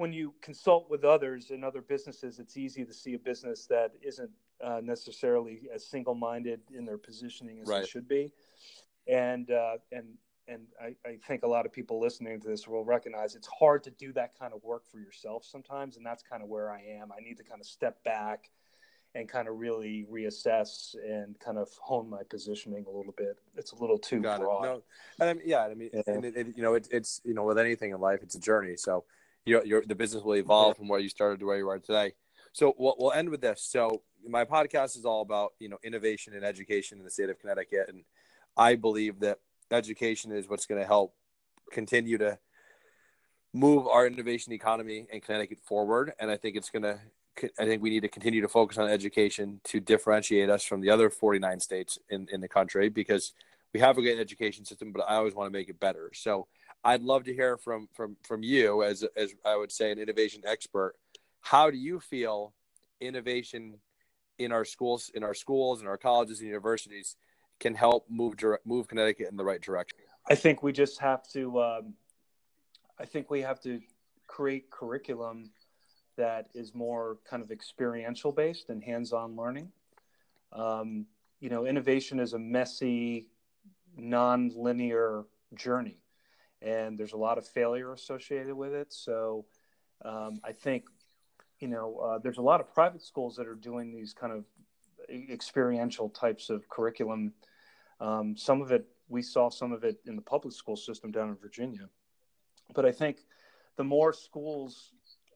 when 0.03 0.11
you 0.11 0.33
consult 0.41 0.89
with 0.89 1.05
others 1.05 1.49
in 1.49 1.63
other 1.63 1.81
businesses, 1.81 2.37
it's 2.37 2.57
easy 2.57 2.83
to 2.83 2.93
see 2.93 3.13
a 3.13 3.19
business 3.19 3.67
that 3.67 3.91
isn't 4.01 4.29
uh, 4.61 4.81
necessarily 4.83 5.61
as 5.73 5.87
single-minded 5.87 6.59
in 6.77 6.83
their 6.83 6.97
positioning 6.97 7.61
as 7.61 7.69
right. 7.69 7.83
it 7.83 7.87
should 7.87 8.05
be, 8.05 8.29
and 9.07 9.49
uh, 9.49 9.77
and 9.93 10.07
and 10.49 10.63
I, 10.77 10.87
I, 11.07 11.15
think 11.25 11.43
a 11.43 11.47
lot 11.47 11.65
of 11.65 11.71
people 11.71 12.01
listening 12.01 12.41
to 12.41 12.47
this 12.49 12.67
will 12.67 12.83
recognize 12.83 13.33
it's 13.35 13.47
hard 13.47 13.81
to 13.83 13.91
do 13.91 14.11
that 14.11 14.37
kind 14.37 14.53
of 14.53 14.61
work 14.61 14.83
for 14.91 14.99
yourself 14.99 15.45
sometimes, 15.45 15.95
and 15.95 16.05
that's 16.05 16.21
kind 16.21 16.43
of 16.43 16.49
where 16.49 16.69
I 16.69 16.81
am. 16.99 17.13
I 17.17 17.21
need 17.21 17.37
to 17.37 17.43
kind 17.45 17.61
of 17.61 17.65
step 17.65 18.03
back 18.03 18.49
and 19.15 19.29
kind 19.29 19.47
of 19.47 19.55
really 19.57 20.05
reassess 20.11 20.95
and 21.01 21.39
kind 21.39 21.57
of 21.57 21.69
hone 21.81 22.09
my 22.09 22.23
positioning 22.29 22.83
a 22.89 22.91
little 22.91 23.13
bit. 23.15 23.37
It's 23.55 23.71
a 23.71 23.77
little 23.77 23.97
too 23.97 24.19
Got 24.19 24.41
broad. 24.41 24.63
No, 24.63 24.83
I 25.21 25.33
mean, 25.33 25.43
yeah, 25.45 25.61
I 25.61 25.73
mean, 25.75 25.91
yeah. 25.93 26.01
And 26.07 26.25
it, 26.25 26.35
it, 26.35 26.47
you 26.57 26.63
know, 26.63 26.73
it, 26.73 26.89
it's 26.91 27.21
you 27.23 27.33
know, 27.33 27.45
with 27.45 27.57
anything 27.57 27.91
in 27.91 28.01
life, 28.01 28.19
it's 28.21 28.35
a 28.35 28.41
journey. 28.41 28.75
So 28.75 29.05
your, 29.45 29.65
your 29.65 29.83
the 29.85 29.95
business 29.95 30.23
will 30.23 30.35
evolve 30.35 30.77
from 30.77 30.87
where 30.87 30.99
you 30.99 31.09
started 31.09 31.39
to 31.39 31.45
where 31.45 31.57
you 31.57 31.69
are 31.69 31.79
today. 31.79 32.13
So 32.53 32.73
we'll, 32.77 32.95
we'll 32.97 33.11
end 33.11 33.29
with 33.29 33.41
this. 33.41 33.65
So 33.67 34.03
my 34.27 34.45
podcast 34.45 34.97
is 34.97 35.05
all 35.05 35.21
about 35.21 35.53
you 35.59 35.69
know 35.69 35.77
innovation 35.83 36.33
and 36.33 36.43
education 36.45 36.99
in 36.99 37.03
the 37.03 37.11
state 37.11 37.29
of 37.29 37.39
Connecticut, 37.39 37.89
and 37.89 38.03
I 38.55 38.75
believe 38.75 39.19
that 39.19 39.39
education 39.71 40.31
is 40.31 40.47
what's 40.47 40.65
going 40.65 40.81
to 40.81 40.87
help 40.87 41.13
continue 41.71 42.17
to 42.19 42.37
move 43.53 43.87
our 43.87 44.07
innovation 44.07 44.53
economy 44.53 45.07
in 45.11 45.21
Connecticut 45.21 45.59
forward. 45.59 46.13
And 46.19 46.31
I 46.31 46.37
think 46.37 46.55
it's 46.55 46.69
going 46.69 46.83
to. 46.83 46.99
I 47.57 47.65
think 47.65 47.81
we 47.81 47.89
need 47.89 48.01
to 48.01 48.09
continue 48.09 48.41
to 48.41 48.47
focus 48.47 48.77
on 48.77 48.87
education 48.87 49.59
to 49.63 49.79
differentiate 49.79 50.51
us 50.51 50.63
from 50.63 50.81
the 50.81 50.91
other 50.91 51.09
49 51.09 51.59
states 51.59 51.97
in, 52.11 52.27
in 52.31 52.41
the 52.41 52.47
country 52.47 52.89
because 52.89 53.33
we 53.73 53.79
have 53.79 53.97
a 53.97 54.03
great 54.03 54.19
education 54.19 54.65
system, 54.65 54.91
but 54.91 55.03
I 55.09 55.15
always 55.15 55.33
want 55.33 55.51
to 55.51 55.57
make 55.57 55.67
it 55.67 55.79
better. 55.79 56.11
So 56.13 56.47
I'd 56.83 57.01
love 57.01 57.23
to 57.25 57.33
hear 57.33 57.57
from 57.57 57.87
from 57.93 58.17
from 58.23 58.43
you 58.43 58.83
as 58.83 59.05
as 59.15 59.33
I 59.45 59.55
would 59.55 59.71
say 59.71 59.91
an 59.91 59.99
innovation 59.99 60.41
expert. 60.45 60.95
How 61.41 61.69
do 61.69 61.77
you 61.77 61.99
feel 61.99 62.53
innovation 62.99 63.79
in 64.37 64.51
our 64.51 64.65
schools, 64.65 65.11
in 65.13 65.23
our 65.23 65.33
schools, 65.33 65.81
in 65.81 65.87
our 65.87 65.97
colleges 65.97 66.39
and 66.39 66.47
universities 66.47 67.15
can 67.59 67.73
help 67.73 68.05
move 68.09 68.35
move 68.65 68.87
Connecticut 68.87 69.29
in 69.31 69.37
the 69.37 69.45
right 69.45 69.61
direction? 69.61 69.99
I 70.29 70.35
think 70.35 70.63
we 70.63 70.73
just 70.73 70.99
have 70.99 71.27
to. 71.29 71.61
Um, 71.61 71.93
I 72.99 73.05
think 73.05 73.29
we 73.29 73.41
have 73.41 73.61
to 73.61 73.81
create 74.27 74.69
curriculum 74.69 75.51
that 76.15 76.47
is 76.53 76.75
more 76.75 77.17
kind 77.27 77.41
of 77.41 77.51
experiential 77.51 78.31
based 78.31 78.69
and 78.69 78.83
hands-on 78.83 79.35
learning. 79.35 79.71
Um, 80.51 81.07
you 81.39 81.49
know, 81.49 81.65
innovation 81.65 82.19
is 82.19 82.33
a 82.33 82.39
messy, 82.39 83.27
non-linear 83.97 85.25
journey 85.55 86.02
and 86.63 86.97
there's 86.97 87.13
a 87.13 87.17
lot 87.17 87.37
of 87.37 87.47
failure 87.47 87.91
associated 87.93 88.53
with 88.53 88.73
it. 88.73 88.93
So 88.93 89.45
um, 90.03 90.39
I 90.43 90.53
think, 90.53 90.85
you 91.59 91.67
know, 91.67 91.97
uh, 91.97 92.19
there's 92.19 92.37
a 92.37 92.41
lot 92.41 92.61
of 92.61 92.73
private 92.73 93.01
schools 93.01 93.35
that 93.35 93.47
are 93.47 93.55
doing 93.55 93.93
these 93.93 94.13
kind 94.13 94.31
of 94.33 94.45
experiential 95.09 96.09
types 96.09 96.49
of 96.49 96.67
curriculum. 96.69 97.33
Um, 97.99 98.35
some 98.37 98.61
of 98.61 98.71
it, 98.71 98.85
we 99.09 99.21
saw 99.21 99.49
some 99.49 99.71
of 99.71 99.83
it 99.83 99.97
in 100.05 100.15
the 100.15 100.21
public 100.21 100.53
school 100.53 100.77
system 100.77 101.11
down 101.11 101.29
in 101.29 101.35
Virginia. 101.35 101.89
But 102.73 102.85
I 102.85 102.91
think 102.91 103.17
the 103.75 103.83
more 103.83 104.13
schools, 104.13 104.91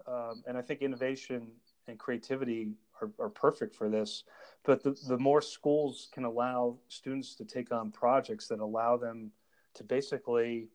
um, 0.07 0.43
and 0.47 0.57
I 0.57 0.61
think 0.61 0.81
innovation 0.81 1.51
and 1.87 1.99
creativity 1.99 2.71
are, 3.01 3.11
are 3.19 3.29
perfect 3.29 3.75
for 3.75 3.89
this, 3.89 4.23
but 4.63 4.83
the, 4.83 4.97
the 5.07 5.17
more 5.17 5.41
schools 5.41 6.07
can 6.13 6.23
allow 6.23 6.77
students 6.87 7.35
to 7.35 7.45
take 7.45 7.71
on 7.71 7.91
projects 7.91 8.47
that 8.47 8.59
allow 8.59 8.97
them 8.97 9.31
to 9.75 9.83
basically 9.83 10.69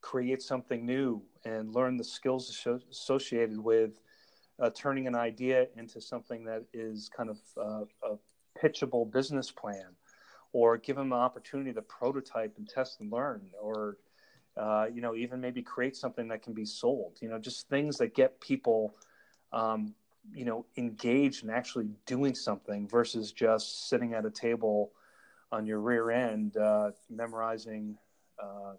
create 0.00 0.42
something 0.42 0.84
new 0.84 1.22
and 1.44 1.74
learn 1.74 1.96
the 1.96 2.04
skills 2.04 2.66
associated 2.90 3.58
with 3.58 4.00
uh, 4.60 4.70
turning 4.74 5.06
an 5.06 5.14
idea 5.14 5.66
into 5.76 6.00
something 6.00 6.44
that 6.44 6.64
is 6.72 7.10
kind 7.14 7.30
of 7.30 7.38
uh, 7.56 8.10
a 8.12 8.18
pitchable 8.58 9.10
business 9.10 9.50
plan 9.50 9.96
or 10.52 10.76
give 10.76 10.96
them 10.96 11.12
an 11.12 11.18
opportunity 11.18 11.72
to 11.72 11.82
prototype 11.82 12.54
and 12.58 12.68
test 12.68 13.00
and 13.00 13.12
learn 13.12 13.40
or 13.60 13.96
uh, 14.56 14.86
you 14.92 15.00
know 15.00 15.14
even 15.14 15.40
maybe 15.40 15.62
create 15.62 15.96
something 15.96 16.28
that 16.28 16.42
can 16.42 16.52
be 16.52 16.64
sold 16.64 17.16
you 17.20 17.28
know 17.28 17.38
just 17.38 17.68
things 17.68 17.96
that 17.96 18.14
get 18.14 18.40
people 18.40 18.94
um, 19.52 19.94
you 20.34 20.44
know 20.44 20.66
engaged 20.76 21.44
in 21.44 21.50
actually 21.50 21.88
doing 22.06 22.34
something 22.34 22.86
versus 22.88 23.32
just 23.32 23.88
sitting 23.88 24.12
at 24.14 24.26
a 24.26 24.30
table 24.30 24.92
on 25.52 25.66
your 25.66 25.80
rear 25.80 26.10
end 26.10 26.56
uh, 26.56 26.90
memorizing 27.08 27.96
uh, 28.42 28.74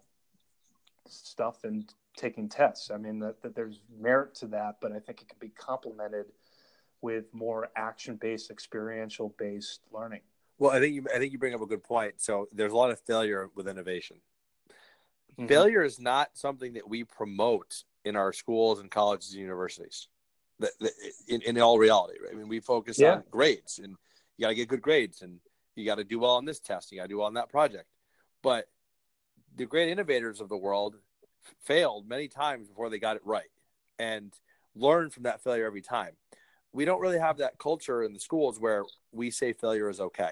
stuff 1.12 1.64
and 1.64 1.92
taking 2.16 2.48
tests. 2.48 2.90
I 2.90 2.96
mean, 2.96 3.18
that, 3.20 3.42
that 3.42 3.54
there's 3.54 3.80
merit 4.00 4.34
to 4.36 4.46
that, 4.48 4.76
but 4.80 4.92
I 4.92 4.98
think 4.98 5.22
it 5.22 5.28
can 5.28 5.38
be 5.40 5.48
complemented 5.48 6.26
with 7.00 7.24
more 7.32 7.68
action-based, 7.76 8.50
experiential-based 8.50 9.80
learning. 9.92 10.20
Well, 10.58 10.70
I 10.70 10.78
think 10.80 10.94
you 10.94 11.06
I 11.12 11.18
think 11.18 11.32
you 11.32 11.38
bring 11.38 11.54
up 11.54 11.60
a 11.60 11.66
good 11.66 11.82
point. 11.82 12.20
So 12.20 12.48
there's 12.52 12.72
a 12.72 12.76
lot 12.76 12.90
of 12.90 13.00
failure 13.00 13.50
with 13.56 13.66
innovation. 13.66 14.18
Mm-hmm. 15.38 15.46
Failure 15.48 15.82
is 15.82 15.98
not 15.98 16.30
something 16.34 16.74
that 16.74 16.88
we 16.88 17.04
promote 17.04 17.84
in 18.04 18.16
our 18.16 18.32
schools 18.32 18.78
and 18.78 18.90
colleges 18.90 19.32
and 19.32 19.40
universities. 19.40 20.08
In, 21.26 21.42
in 21.42 21.58
all 21.58 21.76
reality, 21.76 22.18
right? 22.22 22.32
I 22.32 22.36
mean, 22.36 22.46
we 22.46 22.60
focus 22.60 22.96
yeah. 22.96 23.14
on 23.14 23.24
grades, 23.32 23.80
and 23.80 23.96
you 24.36 24.44
got 24.44 24.50
to 24.50 24.54
get 24.54 24.68
good 24.68 24.82
grades, 24.82 25.22
and 25.22 25.40
you 25.74 25.84
got 25.84 25.96
to 25.96 26.04
do 26.04 26.20
well 26.20 26.36
on 26.36 26.44
this 26.44 26.60
test, 26.60 26.92
you 26.92 26.98
got 26.98 27.04
to 27.04 27.08
do 27.08 27.18
well 27.18 27.26
on 27.26 27.34
that 27.34 27.48
project. 27.48 27.86
But 28.44 28.66
the 29.56 29.66
great 29.66 29.88
innovators 29.88 30.40
of 30.40 30.48
the 30.48 30.56
world 30.56 30.96
failed 31.64 32.08
many 32.08 32.28
times 32.28 32.68
before 32.68 32.90
they 32.90 32.98
got 32.98 33.16
it 33.16 33.22
right 33.24 33.50
and 33.98 34.32
learned 34.74 35.12
from 35.12 35.24
that 35.24 35.42
failure 35.42 35.66
every 35.66 35.82
time. 35.82 36.12
We 36.72 36.84
don't 36.84 37.00
really 37.00 37.18
have 37.18 37.38
that 37.38 37.58
culture 37.58 38.02
in 38.02 38.12
the 38.12 38.20
schools 38.20 38.58
where 38.58 38.84
we 39.12 39.30
say 39.30 39.52
failure 39.52 39.90
is 39.90 40.00
okay. 40.00 40.30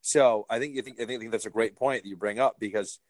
So 0.00 0.46
I 0.48 0.58
think 0.58 0.74
you 0.74 0.82
think 0.82 1.00
I 1.00 1.04
think, 1.04 1.18
I 1.18 1.20
think 1.20 1.32
that's 1.32 1.46
a 1.46 1.50
great 1.50 1.76
point 1.76 2.02
that 2.02 2.08
you 2.08 2.16
bring 2.16 2.38
up 2.38 2.56
because 2.58 3.00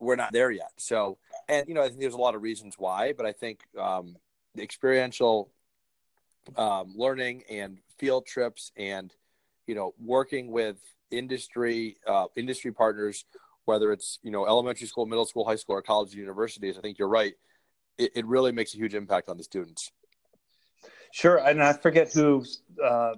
we're 0.00 0.16
not 0.16 0.32
there 0.32 0.50
yet. 0.50 0.72
So 0.78 1.18
and 1.48 1.68
you 1.68 1.74
know 1.74 1.82
I 1.82 1.88
think 1.88 2.00
there's 2.00 2.14
a 2.14 2.18
lot 2.18 2.34
of 2.34 2.42
reasons 2.42 2.74
why, 2.78 3.12
but 3.12 3.26
I 3.26 3.32
think 3.32 3.60
um, 3.78 4.16
the 4.54 4.62
experiential 4.62 5.50
um, 6.56 6.94
learning 6.96 7.44
and 7.50 7.78
field 7.98 8.26
trips 8.26 8.72
and 8.76 9.14
you 9.66 9.74
know 9.74 9.94
working 10.02 10.50
with 10.50 10.78
industry 11.10 11.96
uh, 12.06 12.26
industry 12.34 12.72
partners 12.72 13.24
whether 13.64 13.92
it's 13.92 14.18
you 14.22 14.30
know 14.30 14.46
elementary 14.46 14.86
school, 14.86 15.06
middle 15.06 15.26
school, 15.26 15.44
high 15.44 15.56
school, 15.56 15.76
or 15.76 15.82
college, 15.82 16.14
universities. 16.14 16.76
I 16.78 16.80
think 16.80 16.98
you're 16.98 17.08
right. 17.08 17.34
It, 17.98 18.12
it 18.14 18.26
really 18.26 18.52
makes 18.52 18.74
a 18.74 18.76
huge 18.76 18.94
impact 18.94 19.28
on 19.28 19.36
the 19.36 19.44
students. 19.44 19.90
Sure, 21.12 21.38
and 21.38 21.62
I 21.62 21.72
forget 21.72 22.12
who 22.12 22.44
uh, 22.82 23.14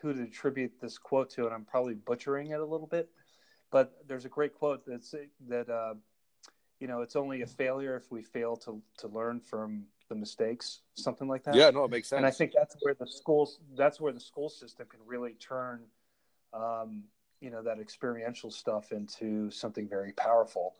who 0.00 0.12
to 0.12 0.22
attribute 0.22 0.72
this 0.80 0.98
quote 0.98 1.30
to, 1.30 1.44
and 1.46 1.54
I'm 1.54 1.64
probably 1.64 1.94
butchering 1.94 2.50
it 2.50 2.60
a 2.60 2.64
little 2.64 2.86
bit, 2.86 3.08
but 3.70 3.92
there's 4.06 4.24
a 4.24 4.28
great 4.28 4.54
quote 4.54 4.82
that's 4.86 5.14
that 5.48 5.68
uh, 5.68 5.94
you 6.80 6.86
know 6.86 7.02
it's 7.02 7.16
only 7.16 7.42
a 7.42 7.46
failure 7.46 7.96
if 7.96 8.10
we 8.10 8.22
fail 8.22 8.56
to 8.58 8.82
to 8.98 9.08
learn 9.08 9.40
from 9.40 9.84
the 10.08 10.14
mistakes, 10.14 10.80
something 10.94 11.28
like 11.28 11.44
that. 11.44 11.54
Yeah, 11.54 11.70
no, 11.70 11.84
it 11.84 11.90
makes 11.90 12.08
sense. 12.08 12.18
And 12.18 12.26
I 12.26 12.30
think 12.30 12.52
that's 12.54 12.76
where 12.80 12.94
the 12.94 13.06
schools 13.06 13.60
that's 13.76 14.00
where 14.00 14.12
the 14.12 14.20
school 14.20 14.48
system 14.48 14.86
can 14.90 15.00
really 15.06 15.34
turn 15.34 15.82
um, 16.52 17.04
you 17.44 17.50
know 17.50 17.62
that 17.62 17.78
experiential 17.78 18.50
stuff 18.50 18.90
into 18.90 19.50
something 19.50 19.86
very 19.86 20.12
powerful. 20.12 20.76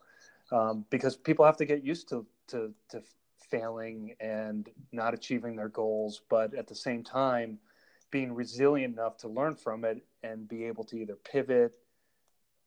Um, 0.51 0.85
because 0.89 1.15
people 1.15 1.45
have 1.45 1.57
to 1.57 1.65
get 1.65 1.83
used 1.83 2.09
to, 2.09 2.25
to 2.47 2.73
to 2.89 3.01
failing 3.51 4.15
and 4.19 4.69
not 4.91 5.13
achieving 5.13 5.55
their 5.55 5.69
goals 5.69 6.21
but 6.29 6.55
at 6.55 6.67
the 6.67 6.73
same 6.73 7.03
time 7.03 7.59
being 8.09 8.33
resilient 8.33 8.93
enough 8.93 9.17
to 9.17 9.27
learn 9.27 9.55
from 9.55 9.85
it 9.85 10.03
and 10.23 10.47
be 10.47 10.65
able 10.65 10.83
to 10.83 10.97
either 10.97 11.15
pivot 11.31 11.73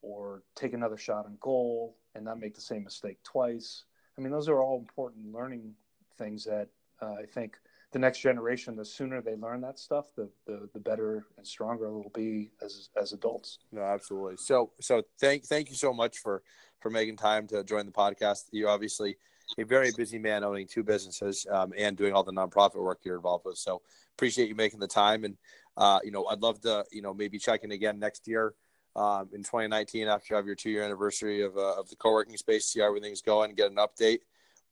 or 0.03 0.45
take 0.55 0.73
another 0.73 0.97
shot 0.97 1.27
on 1.27 1.37
goal 1.41 1.97
and 2.15 2.25
not 2.25 2.39
make 2.39 2.55
the 2.55 2.61
same 2.61 2.85
mistake 2.85 3.19
twice. 3.25 3.85
I 4.17 4.21
mean 4.21 4.31
those 4.31 4.49
are 4.49 4.63
all 4.63 4.79
important 4.79 5.33
learning 5.33 5.75
things 6.17 6.45
that 6.45 6.69
uh, 7.01 7.15
i 7.23 7.27
think 7.35 7.57
the 7.93 7.99
next 7.99 8.21
generation, 8.21 8.77
the 8.77 8.85
sooner 8.85 9.23
they 9.23 9.37
learn 9.37 9.61
that 9.63 9.79
stuff, 9.79 10.07
the 10.17 10.29
the, 10.47 10.69
the 10.73 10.81
better 10.81 11.27
and 11.37 11.47
stronger 11.47 11.91
will 11.91 12.13
be 12.15 12.51
as 12.63 12.91
as 13.01 13.13
adults. 13.13 13.59
No, 13.73 13.83
absolutely. 13.83 14.37
So 14.37 14.73
so 14.81 15.03
thank 15.21 15.45
thank 15.45 15.71
you 15.71 15.77
so 15.77 15.93
much 15.93 16.19
for 16.19 16.43
for 16.81 16.91
making 16.91 17.17
time 17.17 17.47
to 17.49 17.65
join 17.65 17.87
the 17.87 17.93
podcast. 17.93 18.45
You're 18.53 18.69
obviously 18.69 19.17
a 19.59 19.65
very 19.65 19.91
busy 19.97 20.19
man 20.19 20.45
owning 20.45 20.67
two 20.67 20.83
businesses 20.83 21.47
um, 21.51 21.73
and 21.77 21.97
doing 21.97 22.13
all 22.13 22.23
the 22.23 22.33
nonprofit 22.33 22.77
work 22.83 23.01
you're 23.03 23.17
involved 23.17 23.47
with. 23.47 23.57
So 23.57 23.81
appreciate 24.15 24.49
you 24.49 24.55
making 24.55 24.81
the 24.81 24.87
time. 24.87 25.25
And 25.25 25.37
uh, 25.77 26.01
you 26.05 26.11
know, 26.11 26.27
I'd 26.27 26.41
love 26.41 26.61
to 26.63 26.85
you 26.93 27.03
know 27.03 27.15
maybe 27.15 27.39
check 27.39 27.65
in 27.65 27.73
again 27.73 27.99
next 27.99 28.29
year. 28.29 28.55
Um, 28.97 29.29
in 29.33 29.45
2019, 29.45 30.09
after 30.09 30.27
you 30.31 30.37
have 30.37 30.47
your 30.47 30.57
two-year 30.57 30.83
anniversary 30.83 31.43
of, 31.43 31.57
uh, 31.57 31.79
of 31.79 31.89
the 31.89 31.95
co-working 31.95 32.37
space, 32.37 32.65
see 32.65 32.81
how 32.81 32.87
everything's 32.87 33.23
going, 33.23 33.55
get 33.55 33.71
an 33.71 33.77
update. 33.77 34.21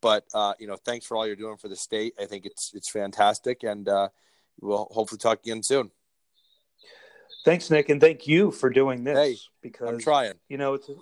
But 0.07 0.25
uh, 0.33 0.55
you 0.61 0.69
know, 0.69 0.77
thanks 0.77 1.05
for 1.05 1.17
all 1.17 1.27
you're 1.27 1.35
doing 1.35 1.57
for 1.57 1.67
the 1.67 1.75
state. 1.75 2.15
I 2.17 2.27
think 2.27 2.47
it's 2.47 2.73
it's 2.75 2.89
fantastic, 2.89 3.65
and 3.65 3.89
uh, 3.89 4.11
we'll 4.61 4.87
hopefully 4.93 5.19
talk 5.19 5.41
again 5.41 5.65
soon. 5.65 5.91
Thanks, 7.45 7.69
Nick, 7.73 7.89
and 7.89 8.01
thank 8.01 8.29
you 8.29 8.53
for 8.53 8.71
doing 8.71 9.03
this. 9.03 9.19
Hey, 9.19 9.37
because 9.63 9.89
I'm 9.89 9.99
trying. 9.99 10.35
You 10.49 10.59
know, 10.59 10.75
it's 10.75 10.89
a, 10.89 10.95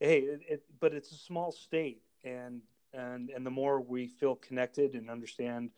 hey, 0.00 0.18
it, 0.22 0.40
it, 0.48 0.62
but 0.80 0.92
it's 0.92 1.12
a 1.12 1.14
small 1.14 1.52
state, 1.52 2.02
and 2.24 2.60
and 2.92 3.30
and 3.30 3.46
the 3.46 3.50
more 3.52 3.80
we 3.80 4.08
feel 4.08 4.34
connected 4.34 4.94
and 4.94 5.08
understand 5.08 5.70